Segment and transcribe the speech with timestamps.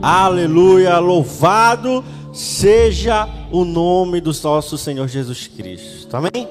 [0.00, 6.16] Aleluia, louvado seja o nome do nosso Senhor Jesus Cristo.
[6.16, 6.48] Amém?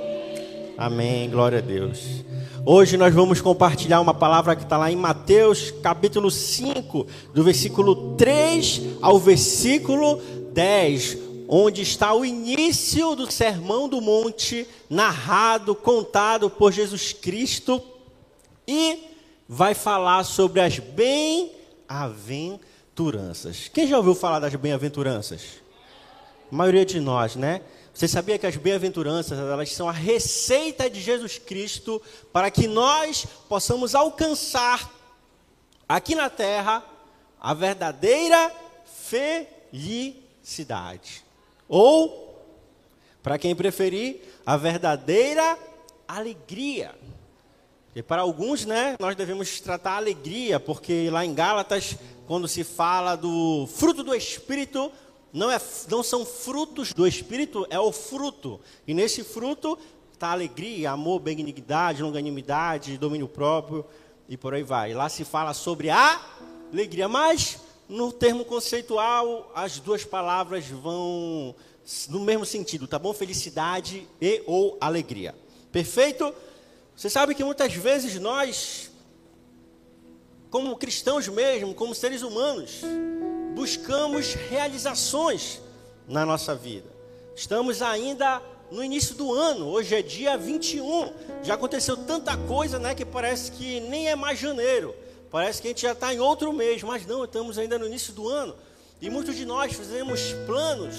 [0.77, 2.25] Amém, glória a Deus.
[2.65, 8.17] Hoje nós vamos compartilhar uma palavra que está lá em Mateus capítulo 5, do versículo
[8.17, 10.21] 3 ao versículo
[10.51, 11.17] 10,
[11.47, 17.81] onde está o início do Sermão do Monte, narrado, contado por Jesus Cristo,
[18.67, 18.99] e
[19.47, 22.67] vai falar sobre as bem-aventuranças.
[23.73, 25.61] Quem já ouviu falar das bem-aventuranças?
[26.51, 27.61] A maioria de nós, né?
[27.93, 33.25] Você sabia que as bem-aventuranças, elas são a receita de Jesus Cristo para que nós
[33.47, 34.91] possamos alcançar
[35.87, 36.83] aqui na terra
[37.39, 38.51] a verdadeira
[39.71, 41.23] felicidade.
[41.67, 42.43] Ou,
[43.21, 45.57] para quem preferir, a verdadeira
[46.07, 46.95] alegria.
[47.97, 51.95] E para alguns, né, nós devemos tratar a alegria, porque lá em Gálatas,
[52.27, 54.91] quando se fala do fruto do Espírito,
[55.33, 58.61] não, é, não são frutos do Espírito, é o fruto.
[58.85, 59.79] E nesse fruto
[60.13, 63.83] está alegria, amor, benignidade, longanimidade, domínio próprio
[64.29, 64.93] e por aí vai.
[64.93, 66.21] Lá se fala sobre a
[66.71, 71.55] alegria, mas no termo conceitual, as duas palavras vão
[72.09, 73.11] no mesmo sentido, tá bom?
[73.11, 75.33] Felicidade e ou alegria.
[75.71, 76.31] Perfeito?
[76.97, 78.89] Você sabe que muitas vezes nós,
[80.49, 82.81] como cristãos mesmo, como seres humanos,
[83.53, 85.61] buscamos realizações
[86.07, 86.89] na nossa vida.
[87.35, 91.13] Estamos ainda no início do ano, hoje é dia 21.
[91.43, 94.95] Já aconteceu tanta coisa, né, que parece que nem é mais janeiro.
[95.29, 98.11] Parece que a gente já está em outro mês, mas não, estamos ainda no início
[98.11, 98.55] do ano.
[98.99, 100.95] E muitos de nós fizemos planos,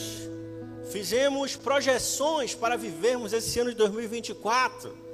[0.92, 5.08] fizemos projeções para vivermos esse ano de 2024.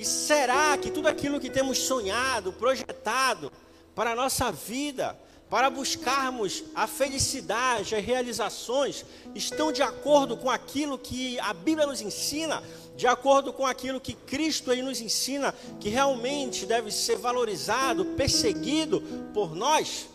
[0.00, 3.52] E será que tudo aquilo que temos sonhado, projetado
[3.94, 5.14] para a nossa vida,
[5.50, 12.00] para buscarmos a felicidade, as realizações, estão de acordo com aquilo que a Bíblia nos
[12.00, 12.62] ensina,
[12.96, 19.02] de acordo com aquilo que Cristo aí nos ensina, que realmente deve ser valorizado, perseguido
[19.34, 20.08] por nós?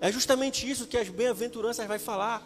[0.00, 2.40] É justamente isso que as bem-aventuranças vai falar.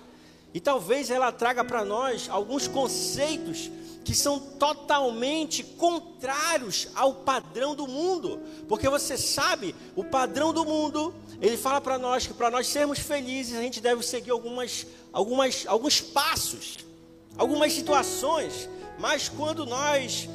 [0.55, 3.70] E talvez ela traga para nós alguns conceitos
[4.08, 8.41] que são totalmente contrários ao padrão do mundo.
[8.66, 12.98] Porque você sabe, o padrão do mundo, ele fala para nós que para nós sermos
[12.98, 16.78] felizes, a gente deve seguir algumas, algumas, alguns passos,
[17.36, 18.66] algumas situações.
[18.98, 20.26] Mas quando nós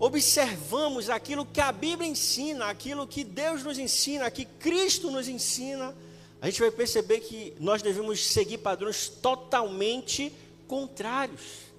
[0.00, 5.94] observamos aquilo que a Bíblia ensina, aquilo que Deus nos ensina, que Cristo nos ensina,
[6.42, 10.32] a gente vai perceber que nós devemos seguir padrões totalmente
[10.66, 11.69] contrários.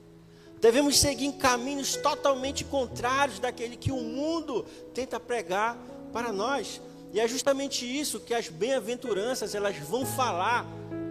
[0.62, 4.64] Devemos seguir em caminhos totalmente contrários daquele que o mundo
[4.94, 5.76] tenta pregar
[6.14, 6.80] para nós.
[7.12, 10.66] E é justamente isso que as bem-aventuranças elas vão falar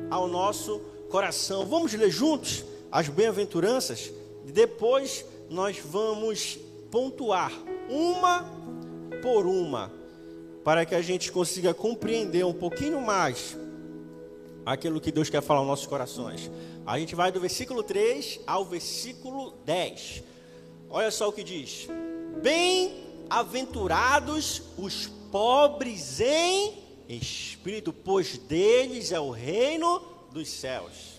[0.08, 0.78] ao nosso
[1.10, 1.66] coração.
[1.66, 4.12] Vamos ler juntos as bem-aventuranças
[4.46, 6.56] e depois nós vamos
[6.88, 7.52] pontuar
[7.88, 8.44] uma
[9.20, 9.90] por uma
[10.62, 13.56] para que a gente consiga compreender um pouquinho mais
[14.72, 16.50] aquilo que Deus quer falar aos nossos corações.
[16.86, 20.22] A gente vai do versículo 3 ao versículo 10.
[20.88, 21.88] Olha só o que diz:
[22.40, 30.00] Bem-aventurados os pobres em espírito, pois deles é o reino
[30.32, 31.18] dos céus.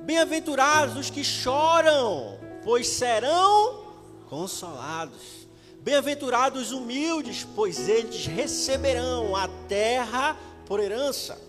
[0.00, 3.86] Bem-aventurados os que choram, pois serão
[4.28, 5.46] consolados.
[5.80, 11.45] Bem-aventurados os humildes, pois eles receberão a terra por herança.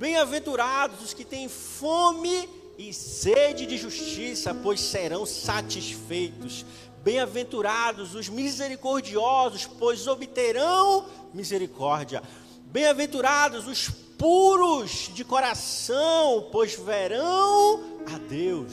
[0.00, 6.64] Bem-aventurados os que têm fome e sede de justiça, pois serão satisfeitos.
[7.04, 12.22] Bem-aventurados os misericordiosos, pois obterão misericórdia.
[12.64, 18.72] Bem-aventurados os puros de coração, pois verão a Deus.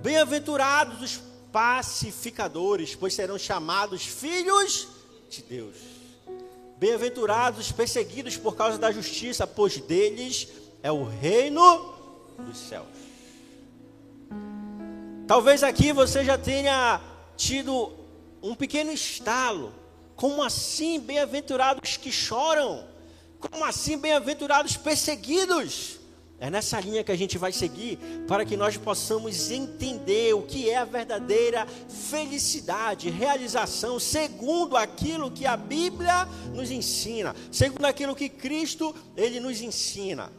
[0.00, 1.20] Bem-aventurados os
[1.52, 4.88] pacificadores, pois serão chamados filhos
[5.28, 5.89] de Deus.
[6.80, 10.48] Bem-aventurados os perseguidos por causa da justiça, pois deles
[10.82, 11.94] é o reino
[12.38, 12.86] dos céus.
[15.26, 16.98] Talvez aqui você já tenha
[17.36, 17.92] tido
[18.42, 19.74] um pequeno estalo.
[20.16, 22.88] Como assim, bem-aventurados que choram?
[23.38, 25.99] Como assim, bem-aventurados perseguidos?
[26.40, 30.70] É nessa linha que a gente vai seguir para que nós possamos entender o que
[30.70, 31.66] é a verdadeira
[32.10, 39.60] felicidade, realização, segundo aquilo que a Bíblia nos ensina, segundo aquilo que Cristo ele nos
[39.60, 40.32] ensina.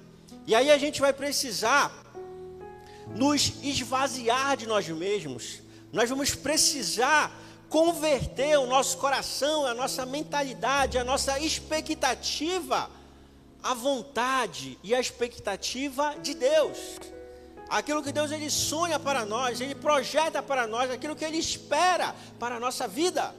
[0.47, 1.95] E aí a gente vai precisar
[3.15, 5.59] nos esvaziar de nós mesmos.
[5.93, 7.31] Nós vamos precisar
[7.69, 12.89] converter o nosso coração, a nossa mentalidade, a nossa expectativa
[13.63, 16.77] a vontade e a expectativa de Deus.
[17.69, 22.15] Aquilo que Deus ele sonha para nós, ele projeta para nós, aquilo que ele espera
[22.37, 23.33] para a nossa vida.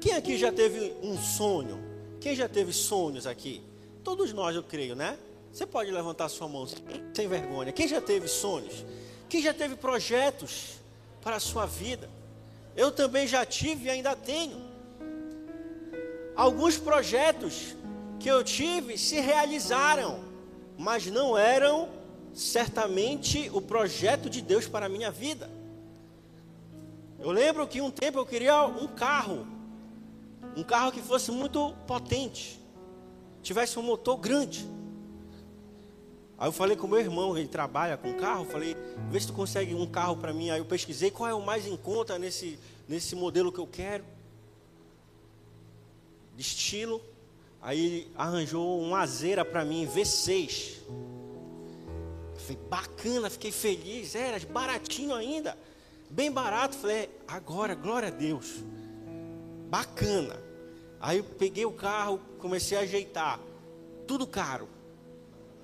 [0.00, 1.78] Quem aqui já teve um sonho?
[2.20, 3.62] Quem já teve sonhos aqui?
[4.02, 5.16] Todos nós, eu creio, né?
[5.52, 6.66] Você pode levantar sua mão
[7.14, 7.70] sem vergonha.
[7.70, 8.84] Quem já teve sonhos?
[9.28, 10.78] Quem já teve projetos
[11.20, 12.10] para a sua vida?
[12.74, 14.60] Eu também já tive e ainda tenho.
[16.34, 17.76] Alguns projetos
[18.22, 20.20] que eu tive se realizaram,
[20.78, 21.88] mas não eram
[22.32, 25.50] certamente o projeto de Deus para a minha vida.
[27.18, 29.46] Eu lembro que um tempo eu queria um carro,
[30.56, 32.60] um carro que fosse muito potente,
[33.42, 34.66] tivesse um motor grande.
[36.38, 38.76] Aí eu falei com meu irmão, ele trabalha com carro, falei,
[39.10, 40.50] vê se tu consegue um carro para mim.
[40.50, 42.58] Aí eu pesquisei qual é o mais em conta nesse,
[42.88, 44.04] nesse modelo que eu quero.
[46.34, 47.00] De estilo.
[47.62, 50.78] Aí arranjou uma azeira para mim, V6.
[52.36, 54.16] Falei, bacana, fiquei feliz.
[54.16, 55.56] Era baratinho ainda.
[56.10, 56.76] Bem barato.
[56.76, 58.56] Falei, agora, glória a Deus.
[59.70, 60.36] Bacana.
[61.00, 63.38] Aí eu peguei o carro, comecei a ajeitar.
[64.08, 64.68] Tudo caro.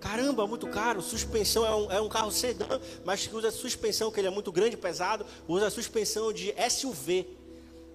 [0.01, 1.03] Caramba, muito caro.
[1.03, 4.53] Suspensão é um, é um carro sedã, mas que usa suspensão, que ele é muito
[4.53, 5.27] grande, pesado.
[5.49, 7.27] Usa suspensão de SUV.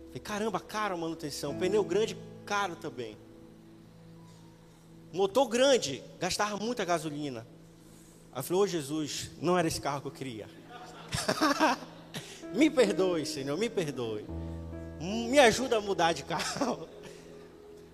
[0.08, 1.58] Falei, caramba, caro a manutenção.
[1.58, 3.18] Pneu grande, caro também.
[5.14, 7.46] Motor grande, gastava muita gasolina.
[8.32, 10.50] Aí eu falei, ô Jesus, não era esse carro que eu queria.
[12.52, 14.26] me perdoe, Senhor, me perdoe.
[15.00, 16.90] Me ajuda a mudar de carro.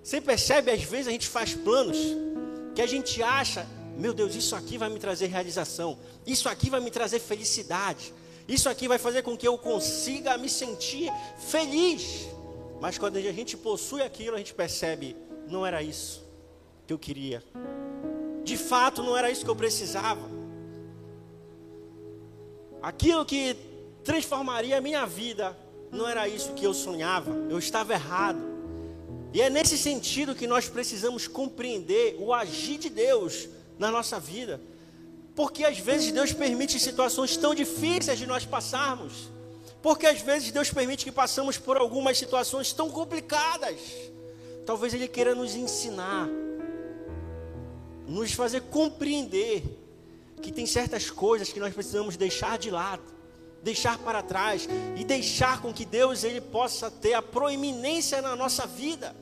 [0.02, 1.98] Você percebe, às vezes a gente faz planos
[2.74, 3.68] que a gente acha
[3.98, 8.14] meu Deus, isso aqui vai me trazer realização, isso aqui vai me trazer felicidade,
[8.48, 11.12] isso aqui vai fazer com que eu consiga me sentir
[11.50, 12.26] feliz.
[12.80, 15.18] Mas quando a gente possui aquilo, a gente percebe,
[15.50, 16.29] não era isso
[16.90, 17.44] que eu queria.
[18.44, 20.28] De fato, não era isso que eu precisava.
[22.82, 23.56] Aquilo que
[24.04, 25.56] transformaria a minha vida,
[25.92, 27.30] não era isso que eu sonhava.
[27.48, 28.40] Eu estava errado.
[29.32, 33.48] E é nesse sentido que nós precisamos compreender o agir de Deus
[33.78, 34.60] na nossa vida.
[35.36, 39.30] Porque às vezes Deus permite situações tão difíceis de nós passarmos.
[39.80, 43.80] Porque às vezes Deus permite que passamos por algumas situações tão complicadas.
[44.66, 46.28] Talvez Ele queira nos ensinar,
[48.10, 49.64] nos fazer compreender
[50.42, 53.04] que tem certas coisas que nós precisamos deixar de lado,
[53.62, 58.66] deixar para trás e deixar com que Deus ele possa ter a proeminência na nossa
[58.66, 59.16] vida,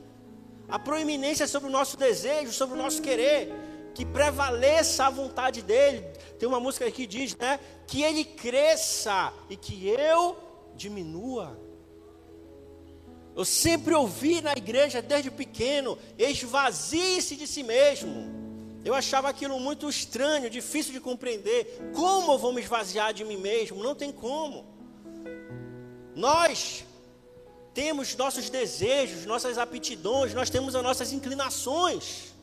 [0.68, 3.52] a proeminência sobre o nosso desejo, sobre o nosso querer
[3.94, 6.04] que prevaleça a vontade dele.
[6.38, 7.58] Tem uma música que diz, né?
[7.86, 10.36] Que ele cresça e que eu
[10.76, 11.58] diminua.
[13.34, 18.47] Eu sempre ouvi na igreja desde pequeno, esvazie-se de si mesmo.
[18.84, 21.90] Eu achava aquilo muito estranho, difícil de compreender.
[21.94, 23.82] Como eu vou me esvaziar de mim mesmo?
[23.82, 24.64] Não tem como.
[26.14, 26.84] Nós
[27.74, 32.34] temos nossos desejos, nossas aptidões, nós temos as nossas inclinações.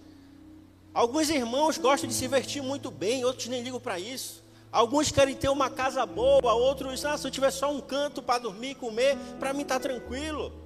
[0.93, 4.43] Alguns irmãos gostam de se vestir muito bem, outros nem ligam para isso.
[4.71, 8.39] Alguns querem ter uma casa boa, outros, ah, se eu tiver só um canto para
[8.39, 10.64] dormir e comer, para mim está tranquilo.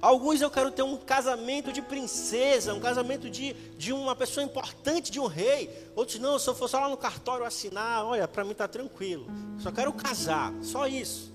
[0.00, 5.10] Alguns eu quero ter um casamento de princesa, um casamento de, de uma pessoa importante,
[5.10, 5.70] de um rei.
[5.94, 9.26] Outros não, se eu for só lá no cartório assinar, olha, para mim está tranquilo.
[9.58, 11.30] Só quero casar, só isso.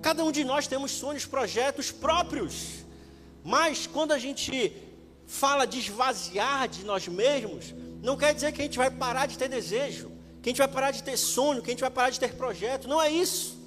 [0.00, 2.84] Cada um de nós temos sonhos, projetos próprios.
[3.42, 4.72] Mas quando a gente
[5.26, 9.36] fala de esvaziar de nós mesmos, não quer dizer que a gente vai parar de
[9.36, 12.10] ter desejo, que a gente vai parar de ter sonho, que a gente vai parar
[12.10, 12.86] de ter projeto.
[12.86, 13.58] Não é isso.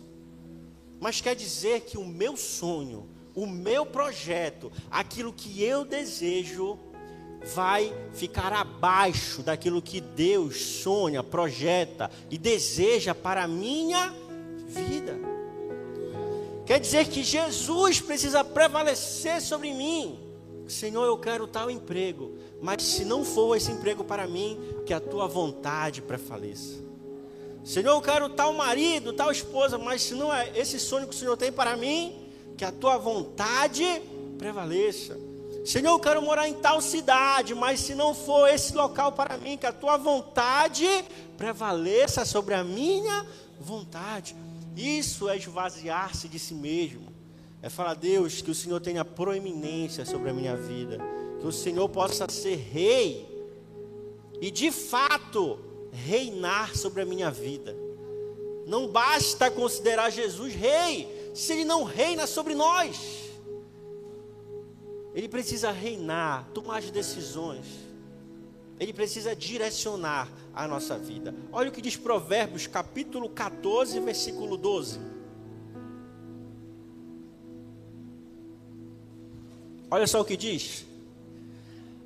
[1.00, 6.80] Mas quer dizer que o meu sonho, o meu projeto, aquilo que eu desejo,
[7.54, 14.12] vai ficar abaixo daquilo que Deus sonha, projeta e deseja para a minha
[14.66, 15.20] vida.
[16.66, 20.20] Quer dizer que Jesus precisa prevalecer sobre mim.
[20.68, 25.00] Senhor, eu quero tal emprego, mas se não for esse emprego para mim, que a
[25.00, 26.84] tua vontade prevaleça.
[27.64, 31.18] Senhor, eu quero tal marido, tal esposa, mas se não é esse sonho que o
[31.18, 32.27] Senhor tem para mim,
[32.58, 33.86] que a tua vontade
[34.38, 35.18] prevaleça.
[35.64, 39.58] Senhor, eu quero morar em tal cidade, mas se não for esse local para mim,
[39.58, 40.88] que a tua vontade
[41.38, 43.26] prevaleça sobre a minha
[43.60, 44.36] vontade.
[44.76, 47.14] Isso é esvaziar-se de si mesmo.
[47.62, 51.00] É falar, Deus, que o Senhor tenha proeminência sobre a minha vida,
[51.40, 53.28] que o Senhor possa ser rei
[54.40, 55.60] e de fato
[55.92, 57.76] reinar sobre a minha vida.
[58.66, 63.30] Não basta considerar Jesus rei, se ele não reina sobre nós.
[65.14, 67.66] Ele precisa reinar, tomar as decisões.
[68.80, 71.34] ele precisa direcionar a nossa vida.
[71.52, 75.00] Olha o que diz Provérbios, capítulo 14, versículo 12.
[79.90, 80.86] Olha só o que diz: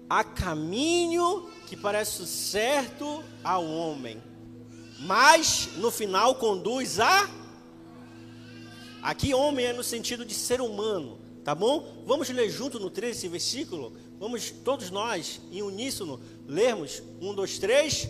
[0.09, 4.21] Há caminho que parece certo ao homem,
[4.99, 7.40] mas no final conduz a.
[9.01, 12.03] Aqui, homem é no sentido de ser humano, tá bom?
[12.05, 13.93] Vamos ler junto no 13 esse versículo?
[14.19, 17.01] Vamos todos nós, em uníssono, lermos.
[17.19, 18.07] Um, dois, três.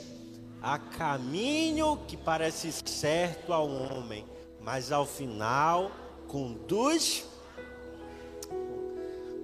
[0.61, 4.25] Há caminho que parece certo ao homem,
[4.61, 5.91] mas ao final
[6.27, 7.23] conduz.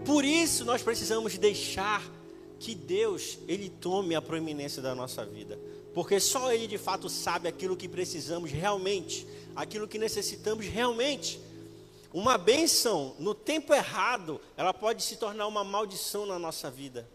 [0.06, 2.04] Por isso nós precisamos deixar
[2.60, 5.58] que Deus ele tome a proeminência da nossa vida,
[5.98, 11.42] porque só Ele de fato sabe aquilo que precisamos realmente, aquilo que necessitamos realmente.
[12.14, 17.10] Uma bênção no tempo errado, ela pode se tornar uma maldição na nossa vida.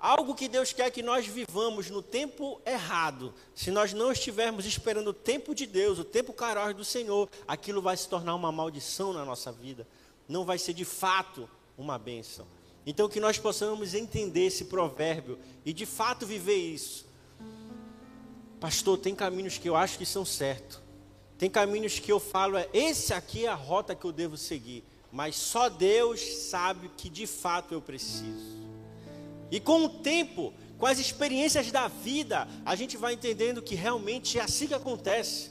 [0.00, 5.10] Algo que Deus quer que nós vivamos no tempo errado, se nós não estivermos esperando
[5.10, 9.12] o tempo de Deus, o tempo caróis do Senhor, aquilo vai se tornar uma maldição
[9.12, 9.86] na nossa vida.
[10.28, 11.48] Não vai ser de fato
[11.78, 12.48] uma bênção.
[12.84, 17.08] Então que nós possamos entender esse provérbio e de fato viver isso.
[18.60, 20.78] Pastor, tem caminhos que eu acho que são certos.
[21.38, 24.84] Tem caminhos que eu falo, é esse aqui é a rota que eu devo seguir,
[25.10, 28.60] mas só Deus sabe que de fato eu preciso.
[29.50, 34.38] E com o tempo, com as experiências da vida, a gente vai entendendo que realmente
[34.38, 35.50] é assim que acontece.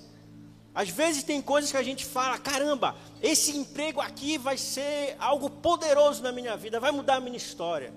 [0.75, 5.49] Às vezes tem coisas que a gente fala, caramba, esse emprego aqui vai ser algo
[5.49, 7.91] poderoso na minha vida, vai mudar a minha história.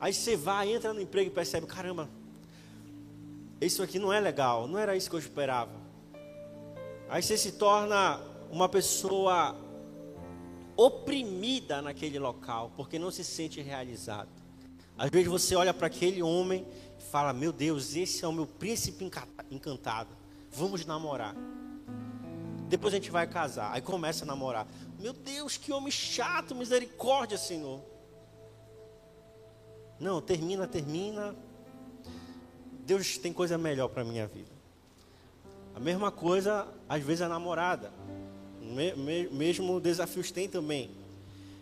[0.00, 2.08] Aí você vai, entra no emprego e percebe, caramba,
[3.60, 5.72] isso aqui não é legal, não era isso que eu esperava.
[7.08, 8.20] Aí você se torna
[8.50, 9.56] uma pessoa
[10.76, 14.28] oprimida naquele local, porque não se sente realizado.
[14.98, 16.66] Às vezes você olha para aquele homem
[16.98, 19.08] e fala: Meu Deus, esse é o meu príncipe
[19.50, 20.10] encantado.
[20.50, 21.34] Vamos namorar.
[22.68, 23.72] Depois a gente vai casar.
[23.72, 24.66] Aí começa a namorar.
[24.98, 27.80] Meu Deus, que homem chato, misericórdia, Senhor.
[30.00, 31.34] Não, termina, termina.
[32.86, 34.50] Deus tem coisa melhor para minha vida.
[35.74, 37.92] A mesma coisa, às vezes, a namorada.
[38.62, 40.90] Me, me, mesmo desafios tem também.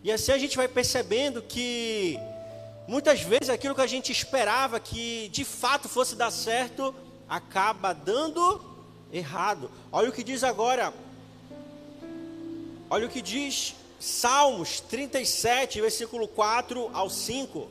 [0.03, 2.19] E assim a gente vai percebendo que
[2.87, 6.95] muitas vezes aquilo que a gente esperava que de fato fosse dar certo,
[7.27, 8.63] acaba dando
[9.11, 9.71] errado.
[9.91, 10.93] Olha o que diz agora.
[12.91, 17.69] Olha o que diz Salmos 37, versículo 4 ao 5.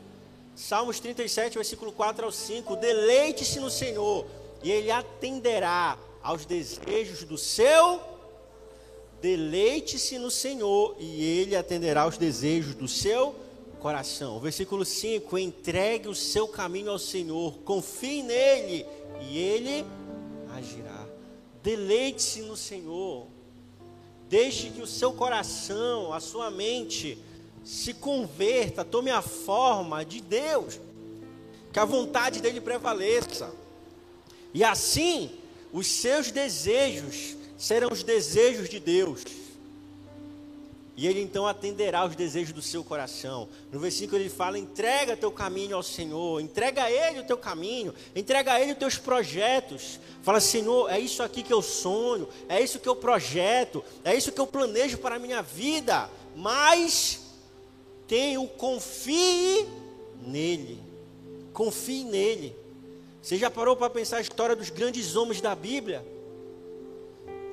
[0.55, 2.75] Salmos 37, versículo 4 ao 5.
[2.75, 4.25] Deleite-se no Senhor,
[4.63, 8.00] e Ele atenderá aos desejos do seu,
[9.22, 13.36] deleite-se no Senhor e ele atenderá aos desejos do seu
[13.79, 14.39] coração.
[14.39, 18.86] Versículo 5: entregue o seu caminho ao Senhor, confie nele
[19.22, 19.86] e ele
[20.55, 21.05] agirá.
[21.62, 23.27] Deleite-se no Senhor.
[24.29, 27.17] Deixe que o seu coração, a sua mente,
[27.63, 30.79] se converta, tome a forma de Deus,
[31.72, 33.53] que a vontade dele prevaleça.
[34.53, 35.32] E assim,
[35.72, 39.24] os seus desejos serão os desejos de Deus.
[40.96, 43.50] E ele então atenderá aos desejos do seu coração.
[43.72, 47.96] No versículo ele fala: entrega teu caminho ao Senhor, entrega a Ele o teu caminho,
[48.15, 50.00] entrega a Ele os teus projetos.
[50.22, 54.32] Fala, Senhor, é isso aqui que eu sonho, é isso que eu projeto, é isso
[54.32, 56.08] que eu planejo para a minha vida.
[56.36, 57.22] Mas
[58.07, 59.67] tenho, confie
[60.25, 60.81] nele,
[61.53, 62.55] confie nele.
[63.22, 66.05] Você já parou para pensar a história dos grandes homens da Bíblia?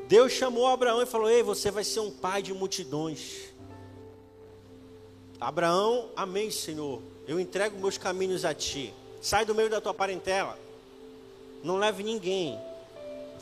[0.08, 3.50] Deus chamou Abraão e falou: Ei, você vai ser um pai de multidões.
[5.40, 7.00] Abraão, amém, Senhor.
[7.26, 8.92] Eu entrego meus caminhos a ti.
[9.22, 10.58] Sai do meio da tua parentela.
[11.62, 12.58] Não leve ninguém.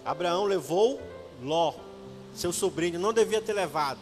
[0.05, 1.01] Abraão levou
[1.43, 1.75] Ló,
[2.35, 4.01] seu sobrinho, não devia ter levado.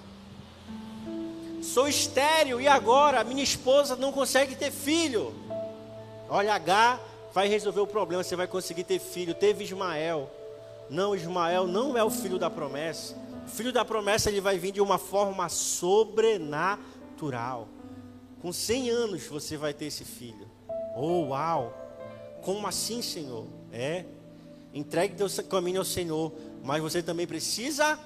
[1.66, 5.34] Sou estéril e agora minha esposa não consegue ter filho.
[6.28, 7.00] Olha, H
[7.34, 9.34] vai resolver o problema, você vai conseguir ter filho.
[9.34, 10.30] Teve Ismael.
[10.88, 13.16] Não, Ismael não é o filho da promessa.
[13.44, 17.66] O filho da promessa ele vai vir de uma forma sobrenatural.
[18.40, 20.46] Com 100 anos você vai ter esse filho.
[20.94, 21.76] Oh, uau!
[22.42, 23.44] Como assim, Senhor?
[23.72, 24.04] É.
[24.72, 26.32] Entregue teu caminho ao Senhor,
[26.62, 27.98] mas você também precisa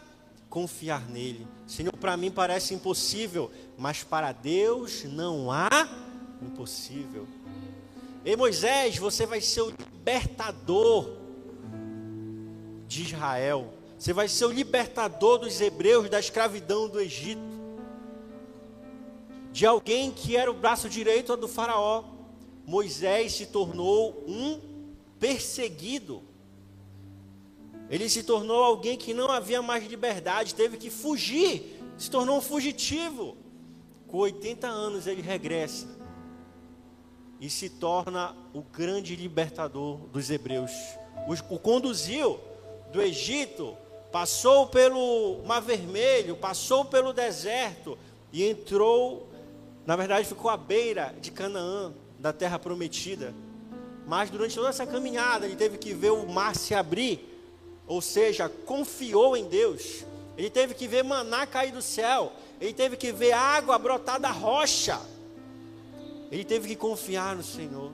[0.51, 1.47] confiar nele.
[1.67, 5.89] Senhor, para mim parece impossível, mas para Deus não há
[6.43, 7.27] impossível.
[8.25, 11.17] Ei Moisés, você vai ser o libertador
[12.87, 13.73] de Israel.
[13.97, 17.41] Você vai ser o libertador dos hebreus da escravidão do Egito.
[19.53, 22.05] De alguém que era o braço direito do faraó.
[22.67, 24.61] Moisés se tornou um
[25.19, 26.23] perseguido.
[27.91, 32.41] Ele se tornou alguém que não havia mais liberdade, teve que fugir, se tornou um
[32.41, 33.37] fugitivo.
[34.07, 35.89] Com 80 anos ele regressa
[37.41, 40.71] e se torna o grande libertador dos hebreus.
[41.49, 42.39] O, conduziu
[42.93, 43.77] do Egito,
[44.13, 47.99] passou pelo Mar Vermelho, passou pelo deserto
[48.33, 49.29] e entrou,
[49.85, 53.35] na verdade ficou à beira de Canaã, da terra prometida.
[54.07, 57.30] Mas durante toda essa caminhada ele teve que ver o mar se abrir
[57.91, 60.05] ou seja, confiou em Deus.
[60.39, 64.31] Ele teve que ver maná cair do céu, ele teve que ver água brotar da
[64.31, 65.01] rocha.
[66.31, 67.91] Ele teve que confiar no Senhor.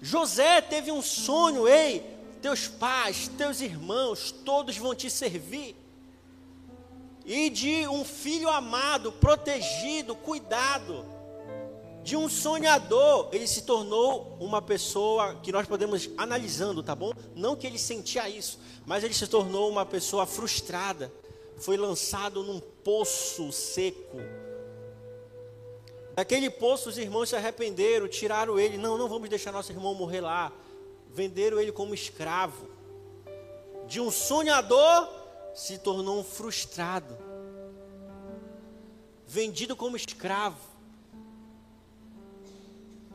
[0.00, 2.02] José teve um sonho, ei,
[2.40, 5.76] teus pais, teus irmãos, todos vão te servir.
[7.26, 11.04] E de um filho amado, protegido, cuidado
[12.02, 17.12] de um sonhador, ele se tornou uma pessoa que nós podemos analisando, tá bom?
[17.34, 21.12] Não que ele sentia isso, mas ele se tornou uma pessoa frustrada.
[21.58, 24.18] Foi lançado num poço seco.
[26.16, 28.76] Naquele poço os irmãos se arrependeram, tiraram ele.
[28.76, 30.52] Não, não vamos deixar nosso irmão morrer lá.
[31.08, 32.68] Venderam ele como escravo.
[33.86, 35.08] De um sonhador
[35.54, 37.16] se tornou um frustrado.
[39.24, 40.71] Vendido como escravo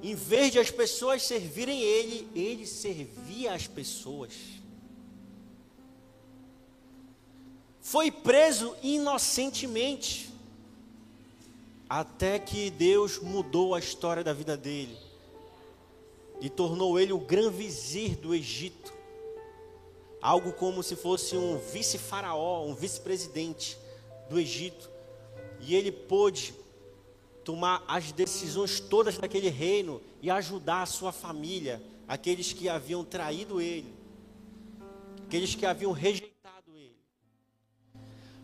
[0.02, 4.34] em vez de as pessoas servirem ele, ele servia as pessoas.
[7.82, 10.30] Foi preso inocentemente,
[11.90, 14.98] até que Deus mudou a história da vida dele
[16.42, 18.94] e tornou ele o grão vizir do Egito.
[20.22, 23.78] Algo como se fosse um vice-faraó, um vice-presidente
[24.30, 24.90] do Egito.
[25.62, 26.54] E ele pôde
[27.48, 33.62] tomar as decisões todas daquele reino e ajudar a sua família, aqueles que haviam traído
[33.62, 33.96] ele,
[35.26, 36.98] aqueles que haviam rejeitado ele.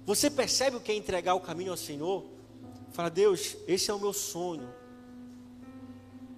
[0.05, 2.23] Você percebe o que é entregar o caminho ao Senhor?
[2.93, 4.73] Fala, Deus, esse é o meu sonho.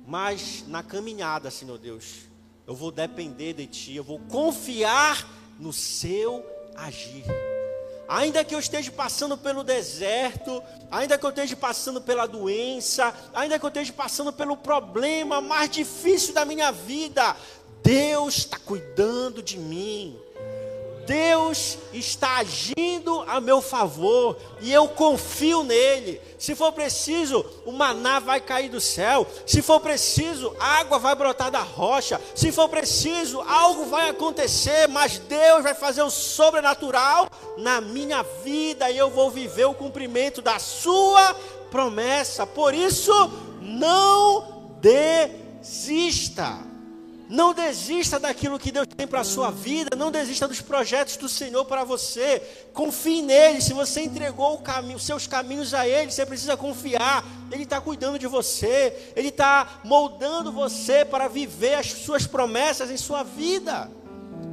[0.07, 2.21] Mas na caminhada, Senhor Deus,
[2.65, 6.43] eu vou depender de Ti, eu vou confiar no seu
[6.75, 7.25] agir.
[8.07, 13.57] Ainda que eu esteja passando pelo deserto, ainda que eu esteja passando pela doença, ainda
[13.57, 17.35] que eu esteja passando pelo problema mais difícil da minha vida,
[17.83, 20.19] Deus está cuidando de mim.
[21.05, 26.19] Deus está agindo a meu favor e eu confio nele.
[26.37, 29.25] Se for preciso, o maná vai cair do céu.
[29.45, 32.19] Se for preciso, água vai brotar da rocha.
[32.33, 38.89] Se for preciso, algo vai acontecer, mas Deus vai fazer o sobrenatural na minha vida
[38.89, 41.35] e eu vou viver o cumprimento da sua
[41.71, 42.45] promessa.
[42.45, 43.11] Por isso,
[43.61, 46.74] não desista.
[47.27, 51.27] Não desista daquilo que Deus tem para a sua vida, não desista dos projetos do
[51.27, 52.39] Senhor para você.
[52.71, 53.61] Confie nele.
[53.61, 57.25] Se você entregou caminho, os seus caminhos a Ele, você precisa confiar.
[57.51, 62.97] Ele está cuidando de você, Ele está moldando você para viver as suas promessas em
[62.97, 63.89] sua vida.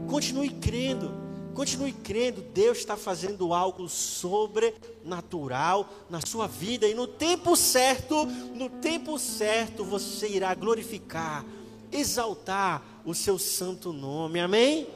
[0.08, 1.12] Continue crendo,
[1.54, 2.40] continue crendo.
[2.40, 9.84] Deus está fazendo algo sobrenatural na sua vida, e no tempo certo, no tempo certo,
[9.84, 11.44] você irá glorificar
[11.92, 14.40] exaltar o seu santo nome.
[14.40, 14.88] Amém?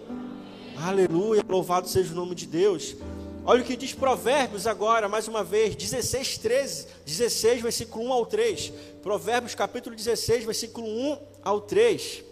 [0.76, 2.96] Aleluia, louvado seja o nome de Deus.
[3.44, 8.26] Olha o que diz Provérbios agora, mais uma vez, 16, 13, 16, versículo 1 ao
[8.26, 8.72] 3.
[9.02, 12.24] Provérbios capítulo 16, versículo 1 ao 3.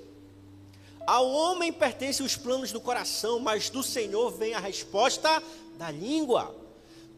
[1.07, 5.42] Ao homem pertencem os planos do coração, mas do Senhor vem a resposta
[5.79, 6.55] da língua.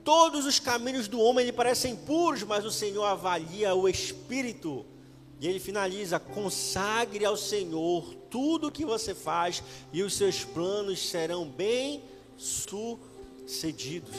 [0.04, 4.85] Todos os caminhos do homem lhe parecem puros, mas o Senhor avalia o espírito.
[5.40, 11.09] E ele finaliza: consagre ao Senhor tudo o que você faz, e os seus planos
[11.09, 12.03] serão bem
[12.37, 14.16] sucedidos.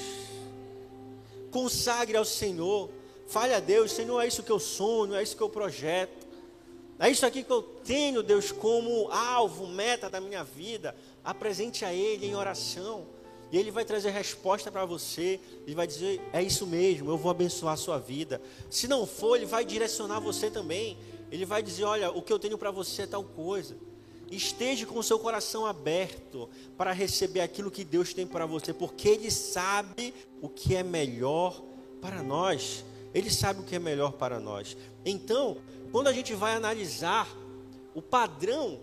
[1.50, 2.90] Consagre ao Senhor,
[3.28, 6.28] fale a Deus: Senhor, é isso que eu sonho, é isso que eu projeto,
[7.00, 10.96] é isso aqui que eu tenho, Deus, como alvo, meta da minha vida.
[11.24, 13.06] Apresente a Ele em oração.
[13.52, 15.40] E Ele vai trazer resposta para você.
[15.66, 18.42] Ele vai dizer: é isso mesmo, eu vou abençoar a sua vida.
[18.70, 20.98] Se não for, Ele vai direcionar você também.
[21.32, 23.78] Ele vai dizer: olha, o que eu tenho para você é tal coisa.
[24.30, 29.08] Esteja com o seu coração aberto para receber aquilo que Deus tem para você, porque
[29.08, 31.62] Ele sabe o que é melhor
[32.02, 32.84] para nós.
[33.14, 34.76] Ele sabe o que é melhor para nós.
[35.06, 35.58] Então,
[35.92, 37.28] quando a gente vai analisar
[37.96, 38.80] o padrão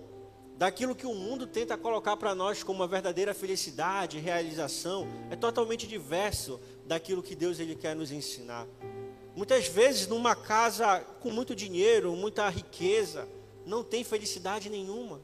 [0.56, 5.86] daquilo que o mundo tenta colocar para nós como uma verdadeira felicidade, realização, é totalmente
[5.86, 8.66] diverso daquilo que Deus ele quer nos ensinar.
[9.34, 13.28] Muitas vezes, numa casa com muito dinheiro, muita riqueza,
[13.66, 15.20] não tem felicidade nenhuma.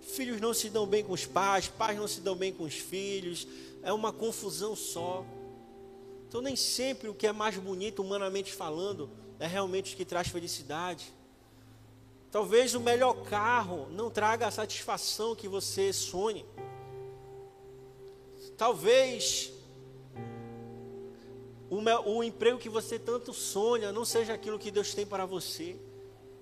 [0.00, 2.74] Filhos não se dão bem com os pais, pais não se dão bem com os
[2.74, 3.46] filhos,
[3.82, 5.24] é uma confusão só.
[6.28, 9.08] Então, nem sempre o que é mais bonito, humanamente falando,
[9.38, 11.12] é realmente o que traz felicidade.
[12.30, 16.44] Talvez o melhor carro não traga a satisfação que você sonhe.
[18.56, 19.52] Talvez
[21.68, 25.76] o, o, emprego que você tanto sonha não seja aquilo que Deus tem para você,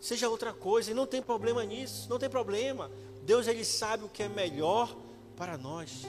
[0.01, 2.91] seja outra coisa, e não tem problema nisso, não tem problema.
[3.23, 4.95] Deus ele sabe o que é melhor
[5.37, 6.07] para nós.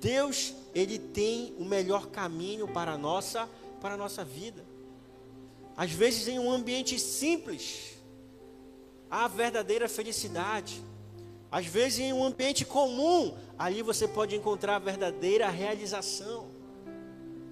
[0.00, 3.48] Deus ele tem o melhor caminho para a nossa
[3.80, 4.64] para a nossa vida.
[5.76, 7.98] Às vezes em um ambiente simples,
[9.12, 10.82] há verdadeira felicidade.
[11.50, 16.46] Às vezes em um ambiente comum, ali você pode encontrar a verdadeira realização.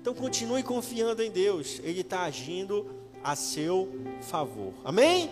[0.00, 2.90] Então continue confiando em Deus, Ele está agindo
[3.22, 3.92] a seu
[4.22, 4.72] favor.
[4.82, 5.30] Amém?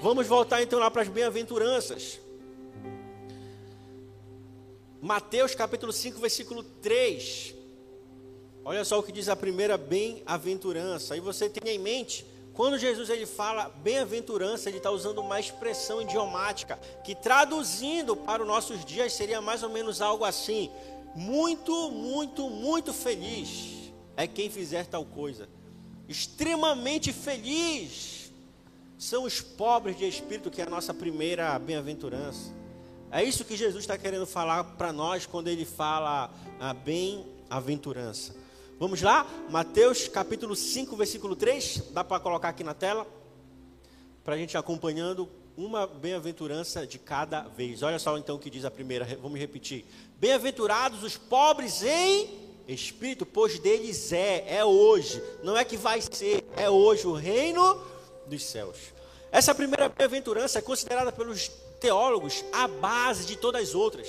[0.00, 2.18] Vamos voltar então lá para as bem-aventuranças.
[5.02, 7.54] Mateus capítulo 5, versículo 3.
[8.64, 11.14] Olha só o que diz a primeira bem-aventurança.
[11.14, 16.02] E você tenha em mente, quando Jesus ele fala bem-aventurança, ele está usando uma expressão
[16.02, 20.70] idiomática, que traduzindo para os nossos dias seria mais ou menos algo assim:
[21.14, 25.48] muito, muito, muito feliz é quem fizer tal coisa.
[26.08, 28.32] Extremamente feliz
[28.98, 32.52] são os pobres de espírito, que é a nossa primeira bem-aventurança.
[33.10, 38.34] É isso que Jesus está querendo falar para nós quando ele fala a bem-aventurança.
[38.82, 39.24] Vamos lá?
[39.48, 41.84] Mateus capítulo 5, versículo 3.
[41.92, 43.06] Dá para colocar aqui na tela?
[44.24, 47.84] Para a gente acompanhando uma bem-aventurança de cada vez.
[47.84, 49.84] Olha só então o que diz a primeira, vamos repetir.
[50.18, 52.28] Bem-aventurados os pobres em
[52.66, 57.80] Espírito, pois deles é, é hoje, não é que vai ser, é hoje o reino
[58.26, 58.78] dos céus.
[59.30, 61.46] Essa primeira bem-aventurança é considerada pelos
[61.78, 64.08] teólogos a base de todas as outras.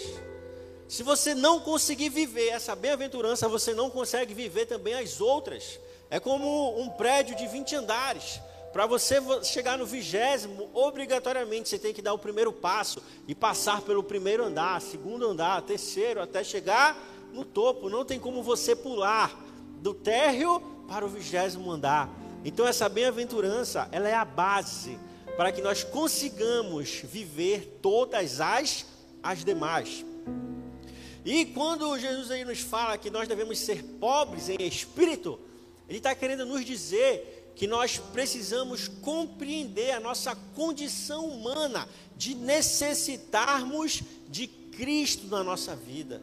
[0.94, 5.80] Se você não conseguir viver essa bem-aventurança, você não consegue viver também as outras.
[6.08, 8.40] É como um prédio de 20 andares.
[8.72, 13.82] Para você chegar no vigésimo, obrigatoriamente você tem que dar o primeiro passo e passar
[13.82, 16.96] pelo primeiro andar, segundo andar, terceiro, até chegar
[17.34, 19.36] no topo, não tem como você pular
[19.82, 22.08] do térreo para o vigésimo andar.
[22.46, 25.00] Então essa bem-aventurança, ela é a base
[25.36, 28.86] para que nós consigamos viver todas as
[29.24, 30.06] as demais.
[31.26, 35.40] E quando Jesus aí nos fala que nós devemos ser pobres em espírito,
[35.88, 44.02] ele está querendo nos dizer que nós precisamos compreender a nossa condição humana de necessitarmos
[44.28, 46.22] de Cristo na nossa vida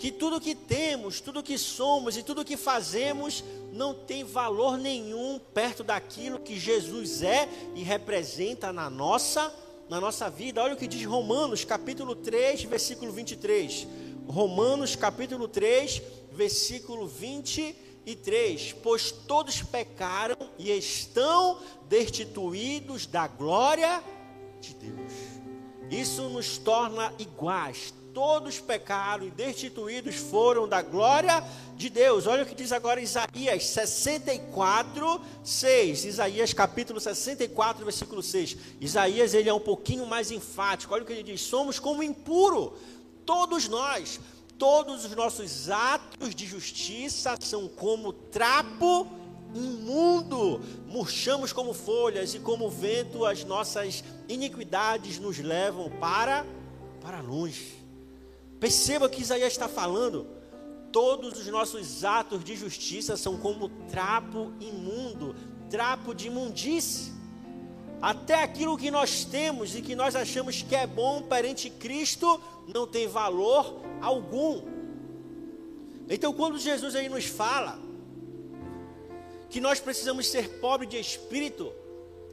[0.00, 5.38] que tudo que temos, tudo que somos e tudo que fazemos não tem valor nenhum
[5.52, 9.54] perto daquilo que Jesus é e representa na nossa
[9.90, 10.62] na nossa vida.
[10.62, 13.86] Olha o que diz Romanos, capítulo 3, versículo 23.
[14.26, 16.02] Romanos, capítulo 3,
[16.32, 18.74] versículo 23.
[18.82, 24.02] Pois todos pecaram e estão destituídos da glória
[24.60, 25.12] de Deus.
[25.90, 31.42] Isso nos torna iguais, todos pecaram e destituídos foram da glória
[31.76, 32.26] de Deus.
[32.26, 36.04] Olha o que diz agora Isaías 64, 6.
[36.04, 38.56] Isaías capítulo 64, versículo 6.
[38.80, 40.94] Isaías ele é um pouquinho mais enfático.
[40.94, 42.74] Olha o que ele diz: somos como impuro,
[43.30, 44.18] todos nós,
[44.58, 49.06] todos os nossos atos de justiça são como trapo
[49.54, 56.44] imundo, murchamos como folhas e como vento as nossas iniquidades nos levam para
[57.00, 57.78] para longe.
[58.58, 60.26] Perceba que Isaías está falando.
[60.90, 65.36] Todos os nossos atos de justiça são como trapo imundo,
[65.70, 67.12] trapo de imundície.
[68.00, 72.86] Até aquilo que nós temos e que nós achamos que é bom perante Cristo não
[72.86, 74.62] tem valor algum.
[76.08, 77.78] Então, quando Jesus aí nos fala
[79.50, 81.72] que nós precisamos ser pobres de espírito,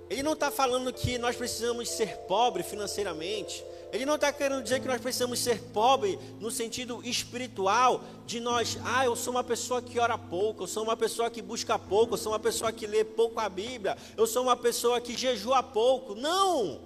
[0.09, 3.63] ele não está falando que nós precisamos ser pobres financeiramente.
[3.91, 8.77] Ele não está querendo dizer que nós precisamos ser pobres no sentido espiritual, de nós,
[8.83, 12.15] ah, eu sou uma pessoa que ora pouco, eu sou uma pessoa que busca pouco,
[12.15, 15.63] eu sou uma pessoa que lê pouco a Bíblia, eu sou uma pessoa que jejua
[15.63, 16.15] pouco.
[16.15, 16.81] Não!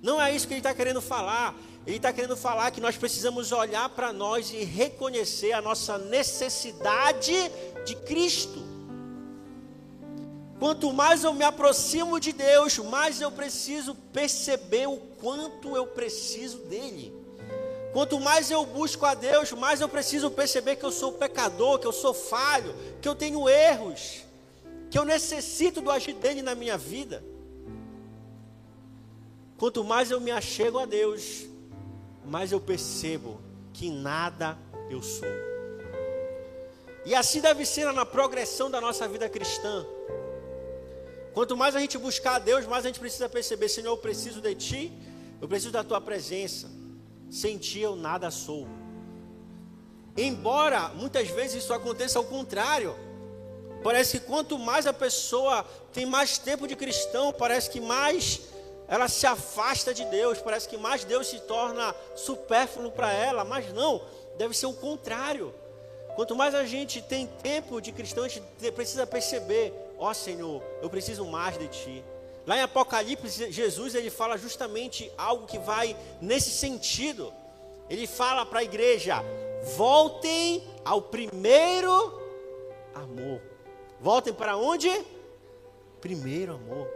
[0.00, 1.54] Não é isso que ele está querendo falar.
[1.86, 7.34] Ele está querendo falar que nós precisamos olhar para nós e reconhecer a nossa necessidade
[7.84, 8.77] de Cristo.
[10.58, 16.58] Quanto mais eu me aproximo de Deus, mais eu preciso perceber o quanto eu preciso
[16.58, 17.14] dele.
[17.92, 21.86] Quanto mais eu busco a Deus, mais eu preciso perceber que eu sou pecador, que
[21.86, 24.24] eu sou falho, que eu tenho erros.
[24.90, 27.22] que eu necessito do agir dele na minha vida.
[29.58, 31.46] Quanto mais eu me achego a Deus,
[32.24, 33.40] mais eu percebo
[33.72, 34.56] que nada
[34.88, 35.28] eu sou.
[37.04, 39.84] E assim deve ser na progressão da nossa vida cristã.
[41.32, 44.40] Quanto mais a gente buscar a Deus, mais a gente precisa perceber: Senhor, eu preciso
[44.40, 44.92] de Ti,
[45.40, 46.68] eu preciso da Tua presença.
[47.30, 48.66] Sem Ti eu nada sou.
[50.16, 52.94] Embora muitas vezes isso aconteça ao contrário.
[53.82, 58.40] Parece que quanto mais a pessoa tem mais tempo de cristão, parece que mais
[58.88, 63.72] ela se afasta de Deus, parece que mais Deus se torna supérfluo para ela, mas
[63.72, 64.02] não,
[64.36, 65.54] deve ser o contrário.
[66.16, 70.62] Quanto mais a gente tem tempo de cristão, a gente precisa perceber, ó oh, Senhor,
[70.80, 72.04] eu preciso mais de Ti.
[72.46, 77.32] Lá em Apocalipse, Jesus ele fala justamente algo que vai nesse sentido.
[77.90, 79.22] Ele fala para a igreja:
[79.76, 82.18] voltem ao primeiro
[82.94, 83.42] amor.
[84.00, 84.90] Voltem para onde?
[86.00, 86.88] Primeiro amor.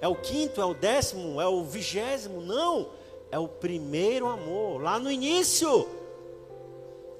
[0.00, 2.40] É o quinto, é o décimo, é o vigésimo?
[2.40, 2.90] Não.
[3.30, 4.82] É o primeiro amor.
[4.82, 5.88] Lá no início.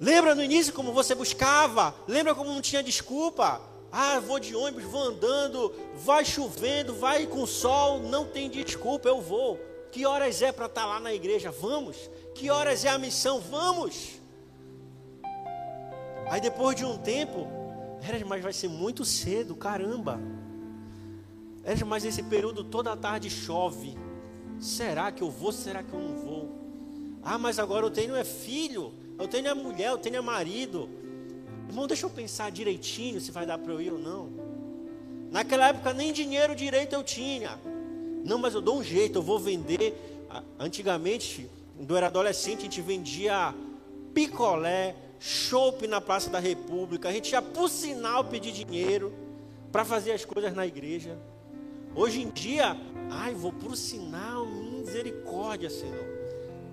[0.01, 1.95] Lembra no início como você buscava?
[2.07, 3.61] Lembra como não tinha desculpa?
[3.91, 9.21] Ah, vou de ônibus, vou andando, vai chovendo, vai com sol, não tem desculpa, eu
[9.21, 9.59] vou.
[9.91, 11.51] Que horas é para estar tá lá na igreja?
[11.51, 12.11] Vamos.
[12.35, 13.41] Que horas é a missão?
[13.41, 14.21] Vamos.
[16.31, 17.49] Aí depois de um tempo,
[18.07, 20.21] era, mas vai ser muito cedo, caramba.
[21.65, 23.97] Era, mas esse período toda a tarde chove.
[24.61, 25.53] Será que eu vou?
[25.53, 26.59] Será que eu não vou?
[27.23, 30.89] Ah, mas agora eu tenho é filho, eu tenho a mulher, eu tenho a marido.
[31.69, 34.31] Irmão, deixa eu pensar direitinho se vai dar para eu ir ou não.
[35.31, 37.59] Naquela época nem dinheiro direito eu tinha.
[38.25, 40.27] Não, mas eu dou um jeito, eu vou vender.
[40.59, 43.55] Antigamente, quando eu era adolescente, a gente vendia
[44.15, 47.11] picolé, chopp na Praça da República.
[47.11, 49.13] A gente ia por sinal pedir dinheiro
[49.71, 51.19] para fazer as coisas na igreja.
[51.95, 52.77] Hoje em dia,
[53.11, 56.07] ai, vou por sinal, misericórdia, Senhor.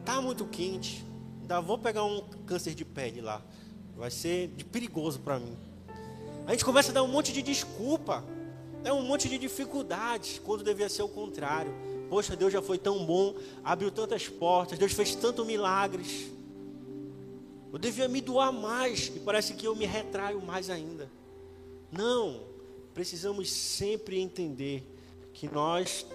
[0.05, 1.05] Tá muito quente.
[1.41, 3.41] Ainda vou pegar um câncer de pele lá.
[3.95, 5.55] Vai ser perigoso para mim.
[6.45, 8.23] A gente começa a dar um monte de desculpa,
[8.83, 11.73] é um monte de dificuldades, quando devia ser o contrário.
[12.09, 16.29] Poxa, Deus já foi tão bom, abriu tantas portas, Deus fez tantos milagres.
[17.73, 21.09] Eu devia me doar mais e parece que eu me retraio mais ainda.
[21.91, 22.43] Não,
[22.93, 24.83] precisamos sempre entender
[25.33, 26.05] que nós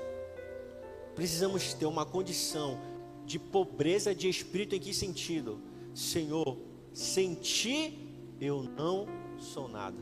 [1.14, 2.80] precisamos ter uma condição
[3.26, 5.60] de pobreza de espírito em que sentido?
[5.94, 6.56] Senhor,
[6.92, 8.08] sem ti
[8.40, 9.06] eu não
[9.38, 9.96] sou nada.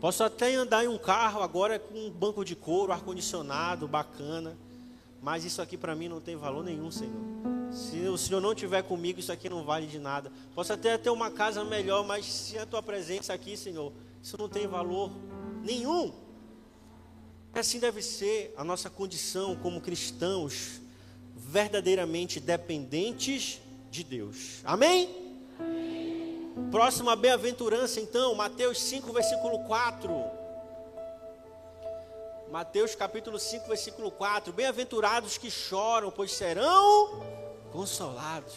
[0.00, 4.56] Posso até andar em um carro agora com um banco de couro, ar-condicionado, bacana,
[5.22, 7.14] mas isso aqui para mim não tem valor nenhum, Senhor.
[7.70, 10.32] Se o Senhor não estiver comigo, isso aqui não vale de nada.
[10.54, 14.48] Posso até ter uma casa melhor, mas se a tua presença aqui, Senhor, isso não
[14.48, 15.12] tem valor
[15.62, 16.12] nenhum.
[17.52, 20.80] Assim deve ser a nossa condição como cristãos
[21.36, 24.60] verdadeiramente dependentes de Deus.
[24.64, 25.29] Amém?
[26.68, 30.10] Próxima bem-aventurança, então, Mateus 5, versículo 4.
[32.50, 34.52] Mateus capítulo 5, versículo 4.
[34.52, 37.22] Bem-aventurados que choram, pois serão
[37.72, 38.54] consolados.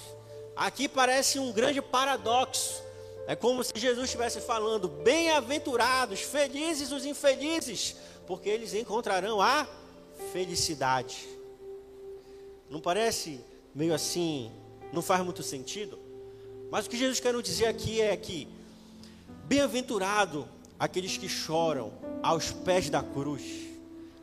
[0.56, 2.82] Aqui parece um grande paradoxo.
[3.28, 7.96] É como se Jesus estivesse falando: bem-aventurados, felizes os infelizes,
[8.28, 9.68] porque eles encontrarão a
[10.32, 11.28] felicidade.
[12.70, 14.52] Não parece meio assim,
[14.92, 16.03] não faz muito sentido?
[16.74, 18.48] Mas o que Jesus quer nos dizer aqui é que,
[19.46, 23.44] bem-aventurado aqueles que choram aos pés da cruz,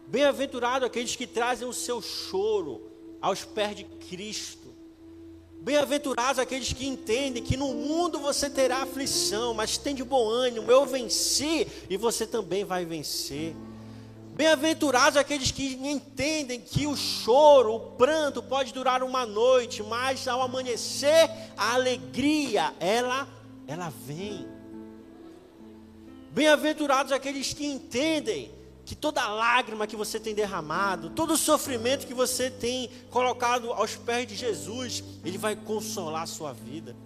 [0.09, 2.91] bem-aventurado aqueles que trazem o seu choro
[3.23, 4.75] aos pés de Cristo,
[5.61, 10.73] bem-aventurados aqueles que entendem que no mundo você terá aflição, mas tem de bom ânimo,
[10.73, 13.55] eu venci e você também vai vencer.
[14.41, 20.41] Bem-aventurados aqueles que entendem que o choro, o pranto pode durar uma noite, mas ao
[20.41, 23.29] amanhecer a alegria, ela
[23.69, 24.49] ela vem.
[26.31, 28.51] Bem-aventurados aqueles que entendem
[28.87, 34.27] que toda lágrima que você tem derramado, todo sofrimento que você tem colocado aos pés
[34.27, 36.97] de Jesus, ele vai consolar a sua vida.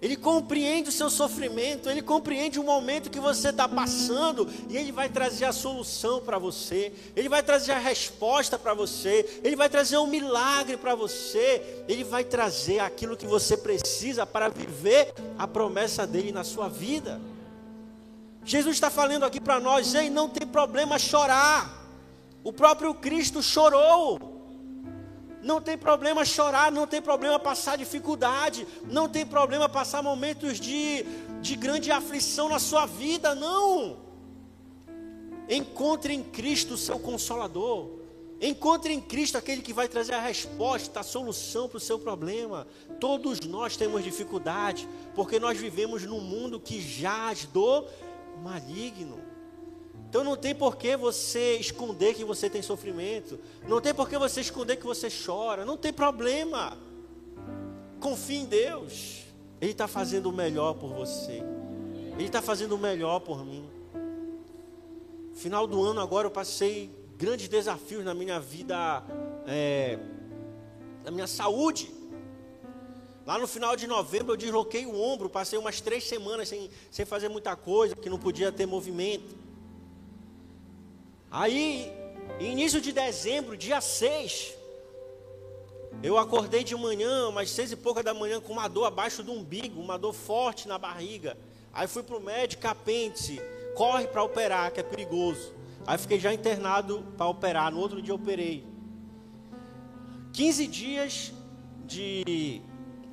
[0.00, 4.92] Ele compreende o seu sofrimento, ele compreende o momento que você está passando e ele
[4.92, 9.68] vai trazer a solução para você, ele vai trazer a resposta para você, ele vai
[9.68, 15.48] trazer um milagre para você, ele vai trazer aquilo que você precisa para viver a
[15.48, 17.20] promessa dele na sua vida.
[18.44, 21.86] Jesus está falando aqui para nós, ei, não tem problema chorar.
[22.44, 24.27] O próprio Cristo chorou.
[25.42, 31.04] Não tem problema chorar, não tem problema passar dificuldade, não tem problema passar momentos de,
[31.40, 33.96] de grande aflição na sua vida, não.
[35.48, 37.98] Encontre em Cristo o seu consolador.
[38.40, 42.66] Encontre em Cristo aquele que vai trazer a resposta, a solução para o seu problema.
[43.00, 47.84] Todos nós temos dificuldade, porque nós vivemos num mundo que jaz do
[48.42, 49.27] maligno.
[50.08, 53.38] Então não tem por que você esconder que você tem sofrimento.
[53.68, 55.66] Não tem por que você esconder que você chora.
[55.66, 56.78] Não tem problema.
[58.00, 59.24] Confie em Deus.
[59.60, 61.42] Ele está fazendo o melhor por você.
[62.14, 63.68] Ele está fazendo o melhor por mim.
[65.34, 69.04] Final do ano agora eu passei grandes desafios na minha vida,
[69.46, 69.98] é,
[71.04, 71.90] na minha saúde.
[73.26, 77.04] Lá no final de novembro eu desloquei o ombro, passei umas três semanas sem, sem
[77.04, 79.47] fazer muita coisa, porque não podia ter movimento.
[81.30, 81.92] Aí,
[82.40, 84.56] início de dezembro, dia 6,
[86.02, 89.32] eu acordei de manhã, umas seis e pouca da manhã, com uma dor abaixo do
[89.32, 91.36] umbigo, uma dor forte na barriga.
[91.72, 93.40] Aí fui para o médico, apêndice,
[93.74, 95.52] corre para operar, que é perigoso.
[95.86, 98.64] Aí fiquei já internado para operar, no outro dia operei.
[100.32, 101.32] 15 dias
[101.84, 102.62] de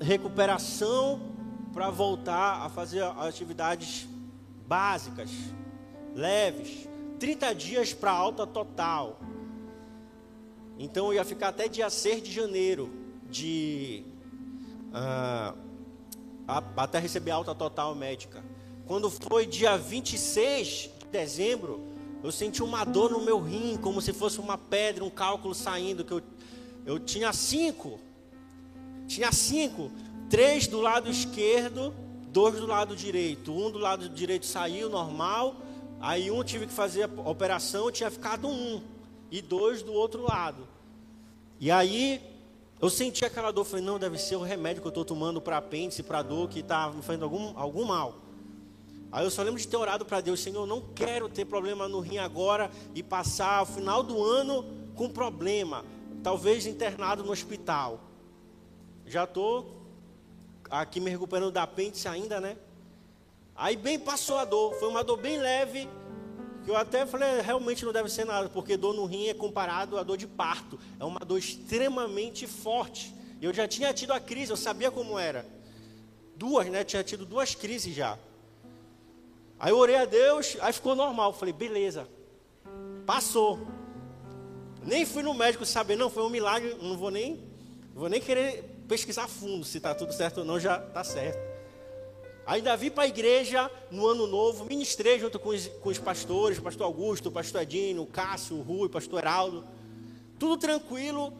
[0.00, 1.34] recuperação
[1.72, 4.06] para voltar a fazer atividades
[4.66, 5.30] básicas,
[6.14, 6.88] leves.
[7.18, 9.20] 30 dias para alta total.
[10.78, 12.90] Então eu ia ficar até dia 6 de janeiro
[13.30, 14.04] de
[14.88, 15.56] uh,
[16.76, 18.44] até receber alta total médica.
[18.86, 21.80] Quando foi dia 26 de dezembro,
[22.22, 26.04] eu senti uma dor no meu rim, como se fosse uma pedra, um cálculo saindo,
[26.04, 26.22] que eu,
[26.84, 27.98] eu tinha cinco.
[29.06, 29.90] Tinha cinco.
[30.28, 31.94] Três do lado esquerdo,
[32.28, 33.52] dois do lado direito.
[33.52, 35.56] Um do lado direito saiu normal,
[36.00, 38.82] Aí um tive que fazer a operação, tinha ficado um.
[39.30, 40.66] E dois do outro lado.
[41.58, 42.20] E aí
[42.80, 45.56] eu senti aquela dor, falei, não, deve ser o remédio que eu estou tomando para
[45.56, 48.16] apêndice, para dor, que está me fazendo algum, algum mal.
[49.10, 51.88] Aí eu só lembro de ter orado para Deus, Senhor, eu não quero ter problema
[51.88, 55.84] no rim agora e passar o final do ano com problema,
[56.22, 58.00] talvez internado no hospital.
[59.06, 59.74] Já estou
[60.68, 62.58] aqui me recuperando da apêndice ainda, né?
[63.56, 65.88] Aí bem passou a dor, foi uma dor bem leve,
[66.64, 69.96] que eu até falei, realmente não deve ser nada, porque dor no rim é comparado
[69.96, 73.14] à dor de parto, é uma dor extremamente forte.
[73.40, 75.46] Eu já tinha tido a crise, eu sabia como era.
[76.34, 76.84] Duas, né?
[76.84, 78.18] Tinha tido duas crises já.
[79.58, 81.32] Aí eu orei a Deus, aí ficou normal.
[81.32, 82.08] Falei, beleza.
[83.06, 83.66] Passou.
[84.82, 87.42] Nem fui no médico saber, não, foi um milagre, não vou nem,
[87.94, 91.45] vou nem querer pesquisar fundo se está tudo certo ou não, já está certo.
[92.46, 96.60] Ainda vim para a igreja no ano novo, ministrei junto com os, com os pastores,
[96.60, 99.66] pastor Augusto, pastor Edino, Cássio, Rui, pastor Heraldo.
[100.38, 101.32] Tudo tranquilo.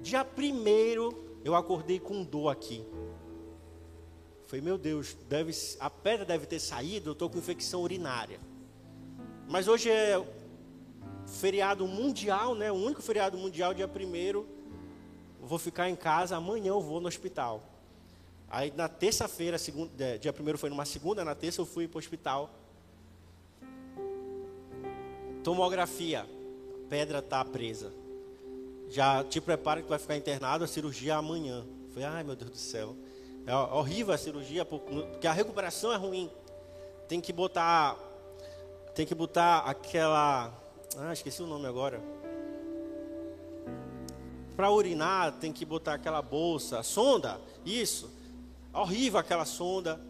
[0.00, 2.84] Dia primeiro eu acordei com dor aqui.
[4.46, 8.40] Falei, meu Deus, deve, a pedra deve ter saído, eu estou com infecção urinária.
[9.48, 10.24] Mas hoje é
[11.26, 12.70] feriado mundial, né?
[12.70, 14.46] O único feriado mundial, dia primeiro.
[15.40, 17.62] Vou ficar em casa, amanhã eu vou no hospital.
[18.50, 19.58] Aí na terça-feira,
[19.98, 22.50] é, dia primeiro foi numa segunda, na terça eu fui para o hospital.
[25.44, 26.26] Tomografia,
[26.88, 27.92] pedra está presa.
[28.88, 31.64] Já te prepara que vai ficar internado, a cirurgia é amanhã.
[31.92, 32.96] Falei, ai meu Deus do céu.
[33.46, 36.30] É horrível a cirurgia, porque a recuperação é ruim.
[37.06, 37.96] Tem que botar,
[38.94, 40.52] tem que botar aquela,
[40.96, 42.00] ah, esqueci o nome agora.
[44.56, 48.17] Para urinar tem que botar aquela bolsa, sonda, isso
[48.72, 50.00] horrível aquela sonda.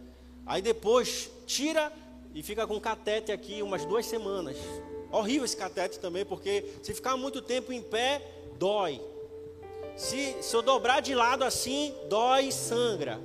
[0.47, 1.93] Aí depois tira
[2.35, 4.57] e fica com catete aqui umas duas semanas.
[5.11, 8.23] Horrível esse catete também, porque se ficar muito tempo em pé,
[8.59, 9.01] dói.
[9.97, 13.21] Se, se eu dobrar de lado assim, dói e sangra.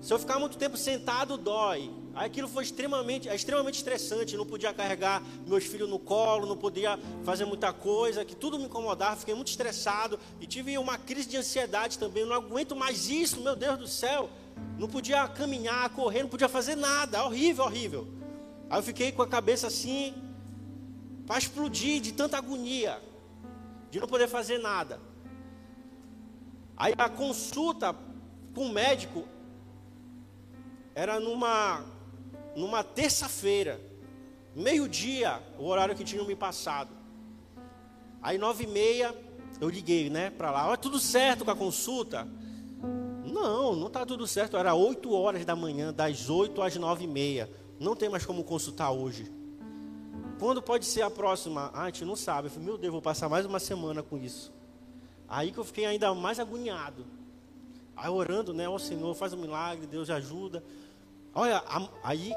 [0.00, 1.90] Se eu ficar muito tempo sentado, dói.
[2.14, 4.36] Aí aquilo foi extremamente, é extremamente estressante.
[4.36, 8.66] Não podia carregar meus filhos no colo, não podia fazer muita coisa, que tudo me
[8.66, 9.16] incomodava.
[9.16, 12.24] Fiquei muito estressado e tive uma crise de ansiedade também.
[12.24, 14.28] Não aguento mais isso, meu Deus do céu.
[14.78, 17.24] Não podia caminhar, correr, não podia fazer nada.
[17.24, 18.08] Horrível, horrível.
[18.68, 20.14] Aí eu fiquei com a cabeça assim,
[21.26, 23.00] para explodir de tanta agonia,
[23.90, 25.00] de não poder fazer nada.
[26.76, 27.94] Aí a consulta
[28.54, 29.26] com o médico
[30.94, 31.84] era numa,
[32.56, 33.80] numa terça-feira,
[34.54, 36.90] meio-dia, o horário que tinham me passado.
[38.22, 39.14] Aí nove e meia,
[39.60, 40.68] eu liguei, né, para lá.
[40.68, 42.26] Olha, tudo certo com a consulta?
[43.44, 44.56] Não, não está tudo certo.
[44.56, 47.50] Era 8 horas da manhã, das 8 às 9 e meia.
[47.78, 49.30] Não tem mais como consultar hoje.
[50.38, 51.70] Quando pode ser a próxima?
[51.74, 52.48] Ah, a gente não sabe.
[52.48, 54.50] Eu falei, meu Deus, vou passar mais uma semana com isso.
[55.28, 57.04] Aí que eu fiquei ainda mais agoniado.
[57.94, 58.66] Aí orando, né?
[58.66, 60.64] Ó Senhor, faz um milagre, Deus ajuda.
[61.34, 61.62] Olha,
[62.02, 62.32] aí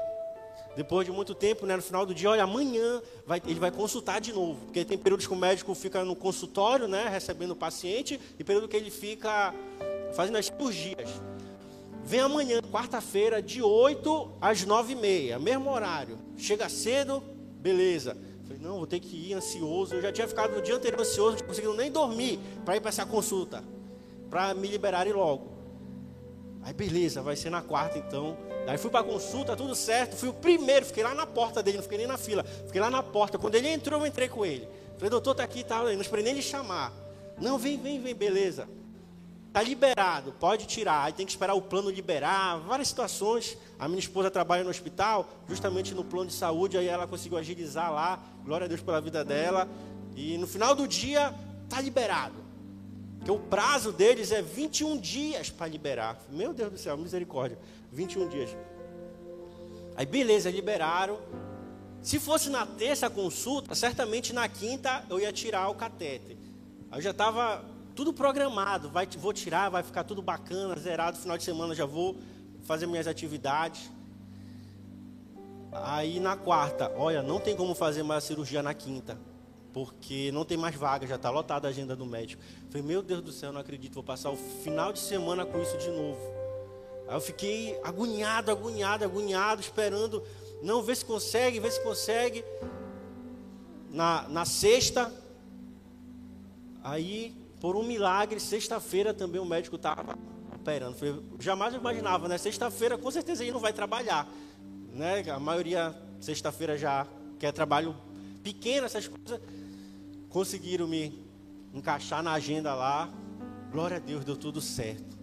[0.78, 4.20] Depois de muito tempo, né, no final do dia, olha, amanhã vai, ele vai consultar
[4.20, 4.64] de novo.
[4.66, 8.68] Porque tem períodos que o médico fica no consultório, né, recebendo o paciente, e período
[8.68, 9.52] que ele fica
[10.14, 11.08] fazendo as cirurgias.
[12.04, 16.18] Vem amanhã, quarta-feira, de 8 às 9 e meia, mesmo horário.
[16.36, 17.22] Chega cedo,
[17.60, 18.16] beleza.
[18.44, 19.94] Falei, não, vou ter que ir ansioso.
[19.94, 22.88] Eu já tinha ficado no dia anterior ansioso, não conseguindo nem dormir para ir para
[22.88, 23.62] essa consulta,
[24.30, 25.58] para me liberarem logo.
[26.62, 28.36] Aí beleza, vai ser na quarta então.
[28.66, 30.16] Aí fui para a consulta, tudo certo.
[30.16, 32.42] Fui o primeiro, fiquei lá na porta dele, não fiquei nem na fila.
[32.42, 33.38] Fiquei lá na porta.
[33.38, 34.68] Quando ele entrou, eu entrei com ele.
[34.96, 35.82] Falei, doutor, tá aqui, tá.
[35.82, 36.92] Não esperei nem ele chamar.
[37.38, 38.68] Não, vem, vem, vem, beleza.
[39.52, 41.04] Tá liberado, pode tirar.
[41.04, 43.56] Aí tem que esperar o plano liberar, várias situações.
[43.78, 47.92] A minha esposa trabalha no hospital, justamente no plano de saúde, aí ela conseguiu agilizar
[47.92, 48.22] lá.
[48.44, 49.68] Glória a Deus pela vida dela.
[50.14, 51.34] E no final do dia,
[51.68, 52.34] tá liberado.
[53.18, 56.18] Porque o prazo deles é 21 dias para liberar.
[56.30, 57.58] Meu Deus do céu, misericórdia.
[57.92, 58.50] 21 dias.
[59.96, 61.18] Aí beleza, liberaram.
[62.02, 66.36] Se fosse na terça a consulta, certamente na quinta eu ia tirar o catéter.
[66.90, 67.64] Aí eu já estava
[67.98, 68.88] tudo programado.
[68.88, 71.18] Vai, vou tirar, vai ficar tudo bacana, zerado.
[71.18, 72.16] Final de semana já vou
[72.62, 73.90] fazer minhas atividades.
[75.72, 79.18] Aí na quarta, olha, não tem como fazer mais a cirurgia na quinta
[79.72, 82.42] porque não tem mais vaga, já está lotada a agenda do médico.
[82.68, 85.76] falei, meu Deus do céu, não acredito, vou passar o final de semana com isso
[85.76, 86.20] de novo.
[87.06, 90.22] Aí eu fiquei agoniado, agoniado, agoniado, esperando,
[90.62, 92.44] não, ver se consegue, ver se consegue.
[93.90, 95.12] Na, na sexta,
[96.82, 100.16] aí, por um milagre, sexta-feira também o médico estava
[100.54, 100.96] operando.
[100.96, 102.38] Falei, jamais eu imaginava, né?
[102.38, 104.28] Sexta-feira com certeza ele não vai trabalhar.
[104.92, 105.28] Né?
[105.30, 107.06] A maioria, sexta-feira já
[107.38, 107.96] quer trabalho
[108.42, 109.40] pequeno, essas coisas
[110.28, 111.26] conseguiram me
[111.72, 113.08] encaixar na agenda lá.
[113.72, 115.18] Glória a Deus, deu tudo certo.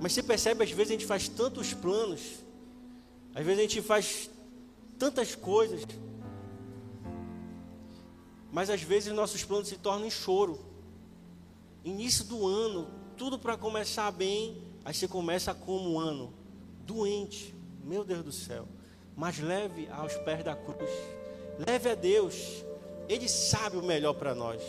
[0.00, 2.20] Mas você percebe, às vezes a gente faz tantos planos,
[3.34, 4.30] às vezes a gente faz
[4.98, 5.82] tantas coisas,
[8.50, 10.69] mas às vezes nossos planos se tornam em choro.
[11.84, 16.32] Início do ano, tudo para começar bem, aí você começa como um ano,
[16.86, 18.68] doente, meu Deus do céu,
[19.16, 20.90] mas leve aos pés da cruz,
[21.66, 22.64] leve a Deus,
[23.08, 24.62] ele sabe o melhor para nós.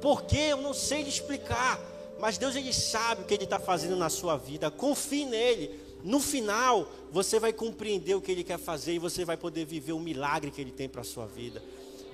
[0.00, 1.80] Porque eu não sei lhe explicar,
[2.20, 4.70] mas Deus ele sabe o que ele está fazendo na sua vida.
[4.70, 5.78] Confie nele.
[6.02, 9.92] No final, você vai compreender o que ele quer fazer e você vai poder viver
[9.92, 11.62] o milagre que ele tem para a sua vida.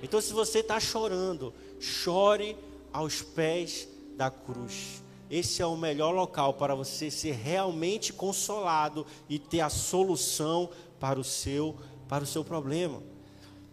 [0.02, 2.56] Então, se você está chorando, chore
[2.92, 5.02] aos pés da cruz.
[5.30, 11.18] Esse é o melhor local para você ser realmente consolado e ter a solução para
[11.18, 11.76] o seu,
[12.08, 13.02] para o seu problema.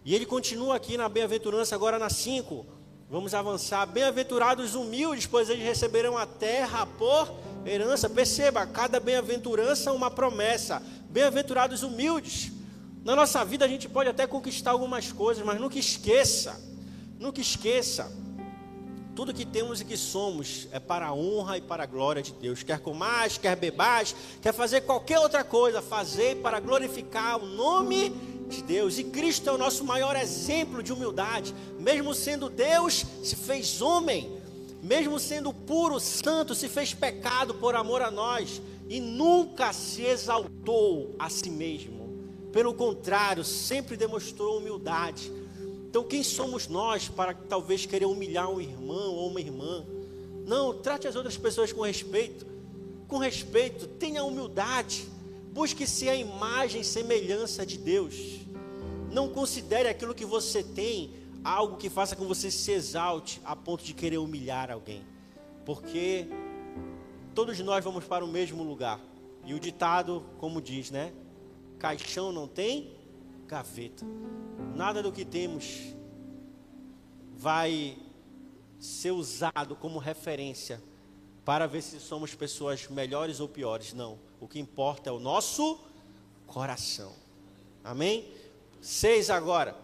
[0.04, 2.66] E ele continua aqui na bem-aventurança, agora na 5.
[3.10, 3.86] Vamos avançar.
[3.86, 7.32] Bem-aventurados humildes, pois eles receberão a terra por
[7.66, 8.10] herança.
[8.10, 10.82] Perceba, cada bem-aventurança é uma promessa.
[11.10, 12.52] Bem-aventurados humildes.
[13.06, 16.60] Na nossa vida a gente pode até conquistar algumas coisas, mas nunca esqueça,
[17.20, 18.23] nunca esqueça.
[19.16, 22.34] Tudo que temos e que somos é para a honra e para a glória de
[22.34, 22.64] Deus.
[22.64, 28.34] Quer comais, quer bebais, quer fazer qualquer outra coisa, fazer para glorificar o nome de
[28.54, 28.98] de Deus.
[28.98, 31.54] E Cristo é o nosso maior exemplo de humildade.
[31.80, 34.32] Mesmo sendo Deus, se fez homem.
[34.82, 38.62] Mesmo sendo puro, santo, se fez pecado por amor a nós.
[38.90, 42.04] E nunca se exaltou a si mesmo.
[42.52, 45.32] Pelo contrário, sempre demonstrou humildade.
[45.94, 49.86] Então, quem somos nós para talvez querer humilhar um irmão ou uma irmã?
[50.44, 52.48] Não, trate as outras pessoas com respeito.
[53.08, 55.08] Com respeito, tenha humildade.
[55.52, 58.16] Busque ser a imagem e semelhança de Deus.
[59.12, 61.14] Não considere aquilo que você tem
[61.44, 65.04] algo que faça com você se exalte a ponto de querer humilhar alguém.
[65.64, 66.26] Porque
[67.36, 69.00] todos nós vamos para o mesmo lugar.
[69.46, 71.14] E o ditado, como diz, né?
[71.78, 73.03] Caixão não tem
[73.54, 74.04] gaveta.
[74.76, 75.94] Nada do que temos
[77.36, 77.96] vai
[78.80, 80.82] ser usado como referência
[81.46, 83.94] para ver se somos pessoas melhores ou piores.
[83.94, 84.18] Não.
[84.40, 85.80] O que importa é o nosso
[86.48, 87.14] coração.
[87.84, 88.28] Amém?
[88.82, 89.78] Seis agora.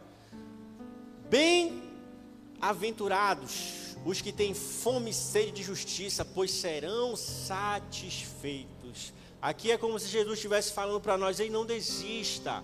[1.30, 9.14] Bem-aventurados os que têm fome e sede de justiça, pois serão satisfeitos.
[9.40, 12.64] Aqui é como se Jesus estivesse falando para nós: ei, não desista.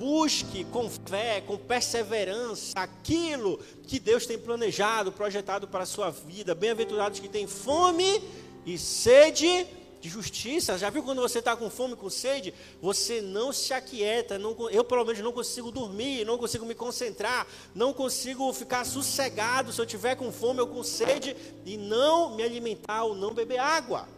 [0.00, 6.54] Busque com fé, com perseverança, aquilo que Deus tem planejado, projetado para a sua vida.
[6.54, 8.22] Bem-aventurados que têm fome
[8.64, 9.66] e sede
[10.00, 10.78] de justiça.
[10.78, 12.54] Já viu quando você está com fome, com sede?
[12.80, 14.38] Você não se aquieta.
[14.38, 19.70] Não, eu, pelo menos, não consigo dormir, não consigo me concentrar, não consigo ficar sossegado
[19.70, 21.36] se eu tiver com fome ou com sede
[21.66, 24.08] e não me alimentar ou não beber água.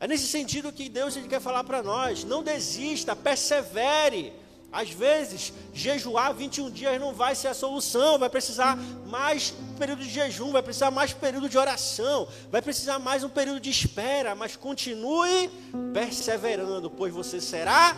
[0.00, 4.39] É nesse sentido que Deus ele quer falar para nós: não desista, persevere.
[4.72, 10.08] Às vezes, jejuar 21 dias não vai ser a solução, vai precisar mais período de
[10.08, 14.54] jejum, vai precisar mais período de oração, vai precisar mais um período de espera, mas
[14.54, 15.50] continue
[15.92, 17.96] perseverando, pois você será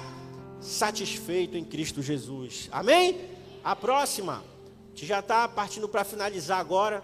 [0.60, 2.68] satisfeito em Cristo Jesus.
[2.72, 3.20] Amém?
[3.62, 4.42] A próxima,
[4.94, 7.02] gente já está partindo para finalizar agora.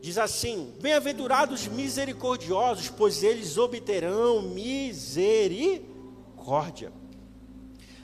[0.00, 5.86] Diz assim: Bem-aventurados misericordiosos, pois eles obterão misericórdia.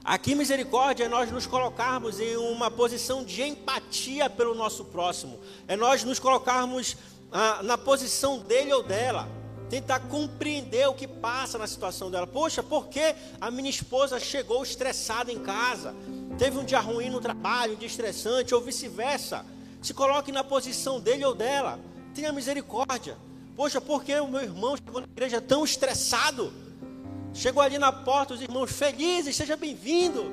[0.04, 5.38] Aqui, misericórdia é nós nos colocarmos em uma posição de empatia pelo nosso próximo,
[5.68, 6.96] é nós nos colocarmos
[7.30, 9.28] ah, na posição dele ou dela,
[9.70, 12.26] tentar compreender o que passa na situação dela.
[12.26, 15.94] Poxa, por que a minha esposa chegou estressada em casa?
[16.36, 19.46] Teve um dia ruim no trabalho, um dia estressante, ou vice-versa.
[19.80, 21.78] Se coloque na posição dele ou dela,
[22.12, 23.16] tenha misericórdia.
[23.54, 26.52] Poxa, por que o meu irmão chegou na igreja tão estressado?
[27.34, 30.30] Chegou ali na porta, os irmãos felizes, seja bem-vindo.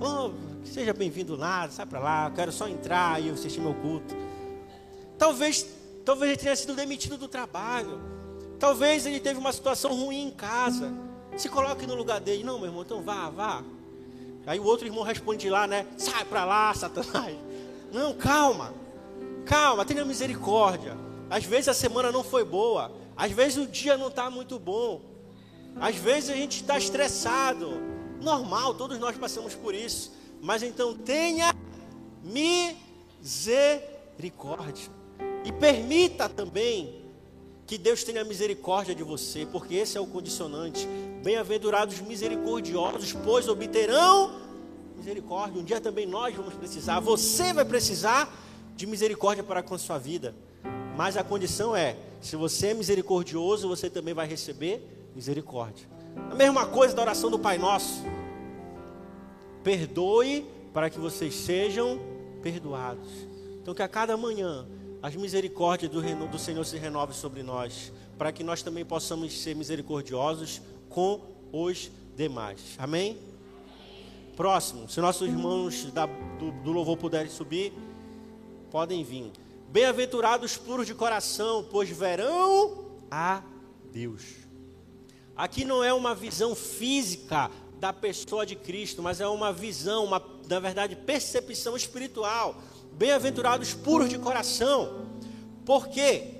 [0.00, 0.30] Oh,
[0.64, 4.14] seja bem-vindo nada, sai para lá, eu quero só entrar e assistir meu culto.
[5.18, 5.66] Talvez,
[6.04, 8.00] talvez ele tenha sido demitido do trabalho.
[8.58, 10.92] Talvez ele teve uma situação ruim em casa.
[11.36, 12.44] Se coloque no lugar dele.
[12.44, 13.62] Não, meu irmão, então vá, vá.
[14.46, 15.86] Aí o outro irmão responde lá, né?
[15.96, 17.36] Sai para lá, Satanás.
[17.92, 18.72] Não, calma.
[19.44, 20.96] Calma, tenha misericórdia.
[21.28, 22.92] Às vezes a semana não foi boa.
[23.16, 25.00] Às vezes o dia não está muito bom.
[25.80, 27.80] Às vezes a gente está estressado.
[28.20, 30.12] Normal, todos nós passamos por isso.
[30.40, 31.54] Mas então tenha
[32.22, 34.90] misericórdia.
[35.44, 37.06] E permita também
[37.66, 40.88] que Deus tenha misericórdia de você, porque esse é o condicionante.
[41.22, 44.40] Bem-aventurados misericordiosos, pois obterão
[44.96, 45.60] misericórdia.
[45.60, 48.32] Um dia também nós vamos precisar, você vai precisar
[48.74, 50.34] de misericórdia para com a sua vida.
[50.96, 55.84] Mas a condição é: se você é misericordioso, você também vai receber misericórdia.
[56.30, 58.04] A mesma coisa da oração do Pai Nosso.
[59.64, 61.98] Perdoe para que vocês sejam
[62.40, 63.08] perdoados.
[63.60, 64.64] Então que a cada manhã
[65.02, 69.56] as misericórdias do, do Senhor se renovem sobre nós, para que nós também possamos ser
[69.56, 71.20] misericordiosos com
[71.52, 72.76] os demais.
[72.78, 73.18] Amém?
[74.36, 77.72] Próximo, se nossos irmãos da, do, do louvor puderem subir,
[78.70, 79.32] podem vir.
[79.68, 83.42] Bem-aventurados puros de coração, pois verão a
[83.92, 84.47] Deus.
[85.38, 90.20] Aqui não é uma visão física da pessoa de Cristo, mas é uma visão, uma,
[90.48, 92.60] na verdade, percepção espiritual.
[92.94, 95.06] Bem-aventurados puros de coração.
[95.64, 96.34] Por quê?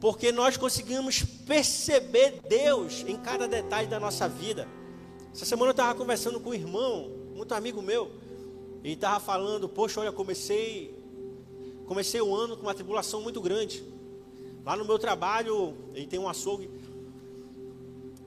[0.00, 4.66] Porque nós conseguimos perceber Deus em cada detalhe da nossa vida.
[5.32, 8.10] Essa semana eu estava conversando com um irmão, muito amigo meu,
[8.82, 10.92] e estava falando, poxa, olha, comecei,
[11.86, 13.84] comecei o ano com uma tribulação muito grande.
[14.66, 16.68] Lá no meu trabalho, ele tem um açougue,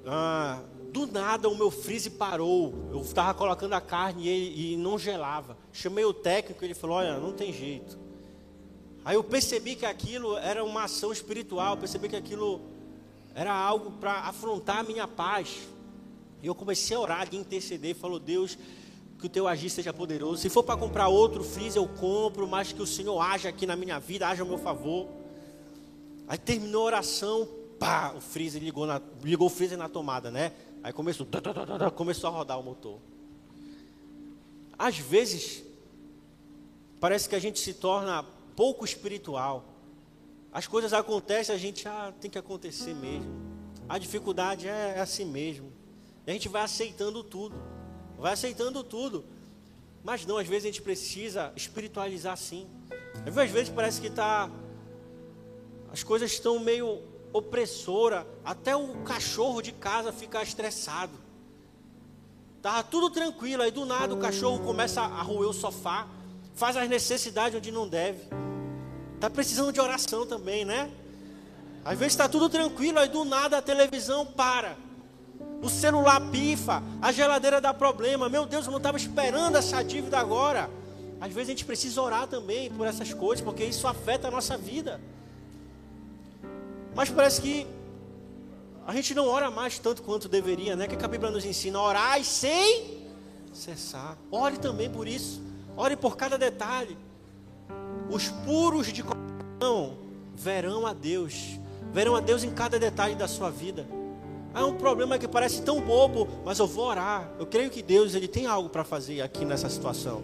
[0.09, 2.73] ah, do nada o meu freezer parou.
[2.91, 5.57] Eu estava colocando a carne e, e não gelava.
[5.71, 7.99] Chamei o técnico e ele falou: Olha, não tem jeito.
[9.03, 12.61] Aí eu percebi que aquilo era uma ação espiritual, percebi que aquilo
[13.35, 15.67] era algo para afrontar a minha paz.
[16.41, 18.57] E eu comecei a orar, a interceder, falou: Deus,
[19.19, 20.41] que o teu agir seja poderoso.
[20.41, 23.75] Se for para comprar outro freezer, eu compro, mas que o Senhor haja aqui na
[23.75, 25.07] minha vida, haja ao meu favor.
[26.27, 27.47] Aí terminou a oração,
[27.79, 30.53] pá, o freezer ligou, na, ligou o freezer na tomada, né?
[30.83, 31.27] Aí começou,
[31.95, 32.99] começou a rodar o motor.
[34.77, 35.63] Às vezes,
[36.99, 38.23] parece que a gente se torna
[38.55, 39.65] pouco espiritual.
[40.51, 43.31] As coisas acontecem, a gente, ah, tem que acontecer mesmo.
[43.89, 45.71] A dificuldade é, é assim mesmo.
[46.25, 47.55] E a gente vai aceitando tudo.
[48.17, 49.25] Vai aceitando tudo.
[50.03, 52.67] Mas não, às vezes a gente precisa espiritualizar sim.
[53.25, 54.49] Às vezes parece que está.
[55.91, 57.01] As coisas estão meio
[57.33, 61.13] opressora, até o cachorro de casa fica estressado.
[62.61, 66.07] Tava tudo tranquilo, aí do nada o cachorro começa a roer o sofá,
[66.55, 68.27] faz as necessidades onde não deve.
[69.19, 70.91] Tá precisando de oração também, né?
[71.85, 74.75] Às vezes está tudo tranquilo, aí do nada a televisão para.
[75.61, 78.27] O celular pifa, a geladeira dá problema.
[78.27, 80.69] Meu Deus, eu não estava esperando essa dívida agora.
[81.19, 84.57] Às vezes a gente precisa orar também por essas coisas, porque isso afeta a nossa
[84.57, 85.01] vida.
[86.97, 87.67] Mas parece que
[88.87, 90.87] a gente não ora mais tanto quanto deveria, né?
[90.87, 93.05] Que a Bíblia nos ensina, orar sem
[93.53, 94.17] cessar.
[94.31, 95.39] Ore também por isso.
[95.77, 96.97] Ore por cada detalhe.
[98.09, 99.95] Os puros de coração
[100.33, 101.59] verão a Deus.
[101.93, 103.85] Verão a Deus em cada detalhe da sua vida.
[104.51, 107.29] Há um problema que parece tão bobo, mas eu vou orar.
[107.37, 110.23] Eu creio que Deus ele tem algo para fazer aqui nessa situação.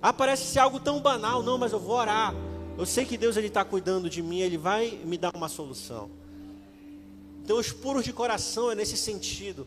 [0.00, 2.32] Ah, parece ser algo tão banal, não, mas eu vou orar.
[2.78, 6.08] Eu sei que Deus está cuidando de mim, Ele vai me dar uma solução.
[7.42, 9.66] Então, os puros de coração é nesse sentido.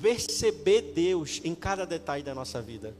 [0.00, 2.96] perceber Deus em cada detalhe da nossa vida.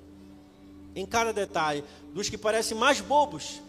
[0.95, 1.82] Em cada detalhe,
[2.14, 3.61] dos que parecem mais bobos,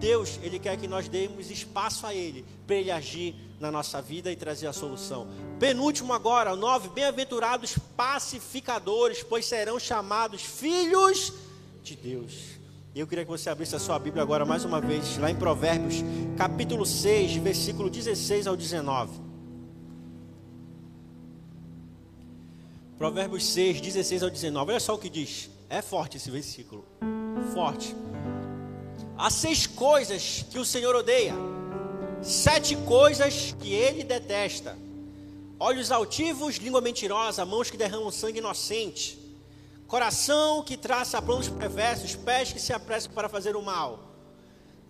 [0.00, 4.32] Deus, Ele quer que nós demos espaço a Ele, para Ele agir na nossa vida
[4.32, 5.28] e trazer a solução.
[5.60, 11.32] Penúltimo agora, nove, bem-aventurados pacificadores, pois serão chamados filhos
[11.84, 12.59] de Deus.
[12.92, 16.02] Eu queria que você abrisse a sua Bíblia agora mais uma vez, lá em Provérbios,
[16.36, 19.12] capítulo 6, versículo 16 ao 19.
[22.98, 24.72] Provérbios 6, 16 ao 19.
[24.72, 25.48] Olha só o que diz.
[25.68, 26.84] É forte esse versículo.
[27.54, 27.94] Forte.
[29.16, 31.34] Há seis coisas que o Senhor odeia,
[32.20, 34.76] sete coisas que ele detesta:
[35.60, 39.19] olhos altivos, língua mentirosa, mãos que derramam sangue inocente,
[39.90, 43.98] coração que traça planos perversos, pés que se apressam para fazer o mal,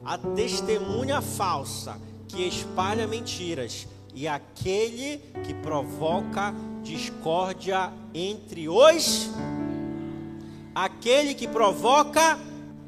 [0.05, 1.99] a testemunha falsa
[2.29, 9.31] que espalha mentiras e aquele que provoca discórdia entre os
[10.75, 12.39] aquele que provoca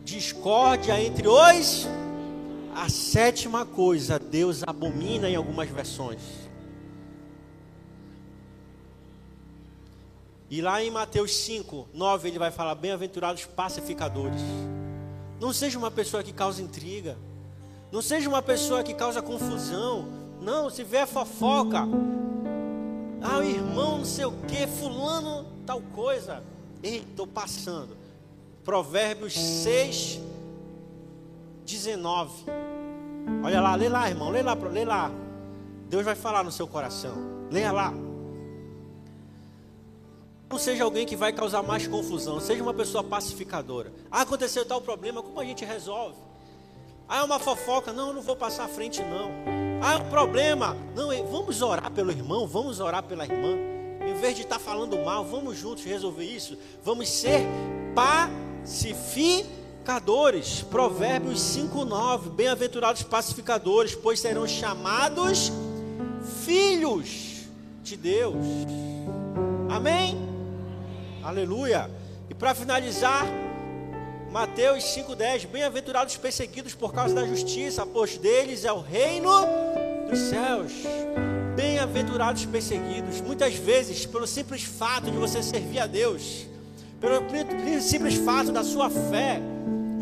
[0.04, 1.86] discórdia entre os.
[2.74, 6.20] A sétima coisa, Deus abomina em algumas versões.
[10.52, 14.42] E lá em Mateus 5, 9, ele vai falar: Bem-aventurados pacificadores.
[15.40, 17.16] Não seja uma pessoa que causa intriga.
[17.90, 20.06] Não seja uma pessoa que causa confusão.
[20.42, 21.88] Não, se vier fofoca.
[23.22, 26.42] Ah, o irmão não sei o que, fulano tal coisa.
[26.82, 27.96] Ei, estou passando.
[28.62, 30.20] Provérbios 6,
[31.64, 32.44] 19.
[33.42, 35.10] Olha lá, lê lá, irmão, lê lá, lê lá.
[35.88, 37.14] Deus vai falar no seu coração.
[37.50, 38.11] Leia lá.
[40.52, 43.90] Não seja alguém que vai causar mais confusão, seja uma pessoa pacificadora.
[44.10, 46.16] Ah, aconteceu tal problema, como a gente resolve?
[47.08, 49.30] Ah, é uma fofoca, não, eu não vou passar à frente, não.
[49.82, 53.56] Ah, é um problema, não, vamos orar pelo irmão, vamos orar pela irmã.
[54.06, 56.58] Em vez de estar falando mal, vamos juntos resolver isso.
[56.84, 57.40] Vamos ser
[57.94, 60.62] pacificadores pacificadores.
[60.62, 62.30] Provérbios 5:9.
[62.30, 65.50] Bem-aventurados pacificadores, pois serão chamados
[66.44, 67.48] filhos
[67.82, 68.36] de Deus.
[69.68, 70.31] Amém?
[71.22, 71.90] Aleluia.
[72.28, 73.26] E para finalizar,
[74.30, 75.44] Mateus 5:10.
[75.44, 79.30] Bem-aventurados perseguidos por causa da justiça, pois deles é o reino
[80.08, 80.72] dos céus.
[81.54, 86.46] Bem-aventurados perseguidos, muitas vezes pelo simples fato de você servir a Deus
[87.02, 89.40] pelo simples fato da sua fé,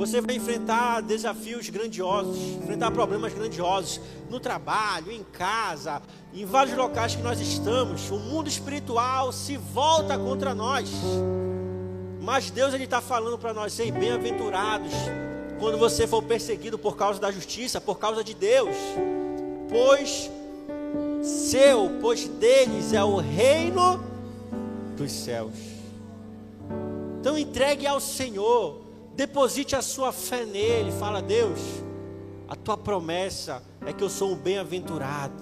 [0.01, 6.01] você vai enfrentar desafios grandiosos, enfrentar problemas grandiosos no trabalho, em casa,
[6.33, 8.11] em vários locais que nós estamos.
[8.11, 10.91] O mundo espiritual se volta contra nós.
[12.19, 14.91] Mas Deus ele está falando para nós, ser bem-aventurados
[15.59, 18.75] quando você for perseguido por causa da justiça, por causa de Deus,
[19.69, 20.31] pois
[21.23, 24.03] seu, pois deles é o reino
[24.97, 25.53] dos céus.
[27.21, 28.80] Então entregue ao Senhor,
[29.21, 31.61] deposite a sua fé nele, fala: Deus,
[32.49, 35.35] a tua promessa é que eu sou um bem-aventurado,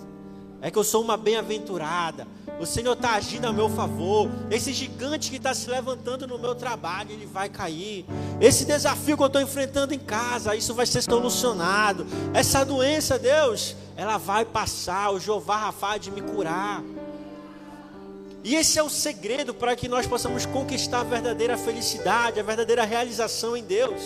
[0.61, 2.27] é que eu sou uma bem-aventurada.
[2.59, 4.29] O Senhor está agindo a meu favor.
[4.51, 8.05] Esse gigante que está se levantando no meu trabalho, ele vai cair.
[8.41, 12.05] Esse desafio que eu estou enfrentando em casa, isso vai ser solucionado.
[12.35, 15.13] Essa doença, Deus, ela vai passar.
[15.13, 16.83] O Jeová Rafa de me curar.
[18.45, 22.85] E esse é o segredo para que nós possamos conquistar a verdadeira felicidade, a verdadeira
[22.85, 24.01] realização em Deus.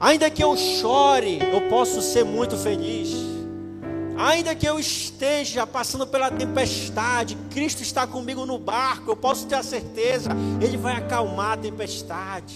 [0.00, 3.10] Ainda que eu chore, eu posso ser muito feliz.
[4.18, 9.56] Ainda que eu esteja passando pela tempestade, Cristo está comigo no barco, eu posso ter
[9.56, 10.30] a certeza,
[10.60, 12.54] Ele vai acalmar a tempestade.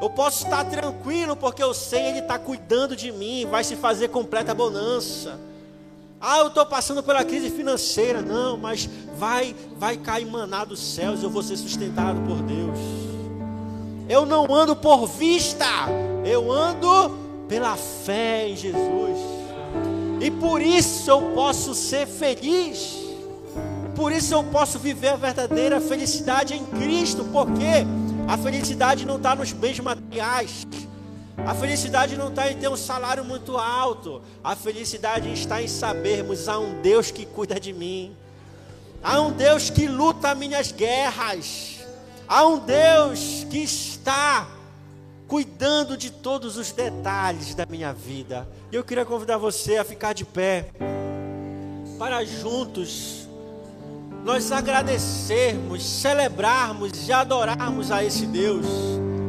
[0.00, 4.08] Eu posso estar tranquilo, porque eu sei Ele está cuidando de mim, vai se fazer
[4.08, 5.38] completa bonança.
[6.20, 8.22] Ah, eu estou passando pela crise financeira.
[8.22, 8.88] Não, mas
[9.18, 11.22] vai, vai cair maná dos céus.
[11.22, 12.78] Eu vou ser sustentado por Deus.
[14.08, 15.66] Eu não ando por vista,
[16.24, 17.10] eu ando
[17.48, 19.18] pela fé em Jesus.
[20.20, 22.96] E por isso eu posso ser feliz.
[23.94, 27.84] Por isso eu posso viver a verdadeira felicidade em Cristo, porque
[28.28, 30.66] a felicidade não está nos bens materiais.
[31.44, 34.22] A felicidade não está em ter um salário muito alto.
[34.42, 38.16] A felicidade está em sabermos há um Deus que cuida de mim.
[39.02, 41.80] Há um Deus que luta minhas guerras.
[42.26, 44.48] Há um Deus que está
[45.28, 48.48] cuidando de todos os detalhes da minha vida.
[48.72, 50.70] E eu queria convidar você a ficar de pé
[51.98, 53.26] para juntos
[54.24, 58.66] nós agradecermos, celebrarmos e adorarmos a esse Deus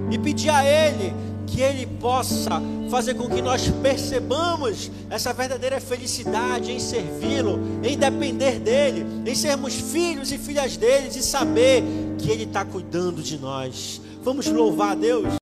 [0.09, 1.13] e pedir a Ele
[1.47, 8.59] que Ele possa fazer com que nós percebamos essa verdadeira felicidade em servi-lo, em depender
[8.59, 11.83] dEle, em sermos filhos e filhas dele e saber
[12.17, 14.01] que Ele está cuidando de nós.
[14.21, 15.33] Vamos louvar a Deus.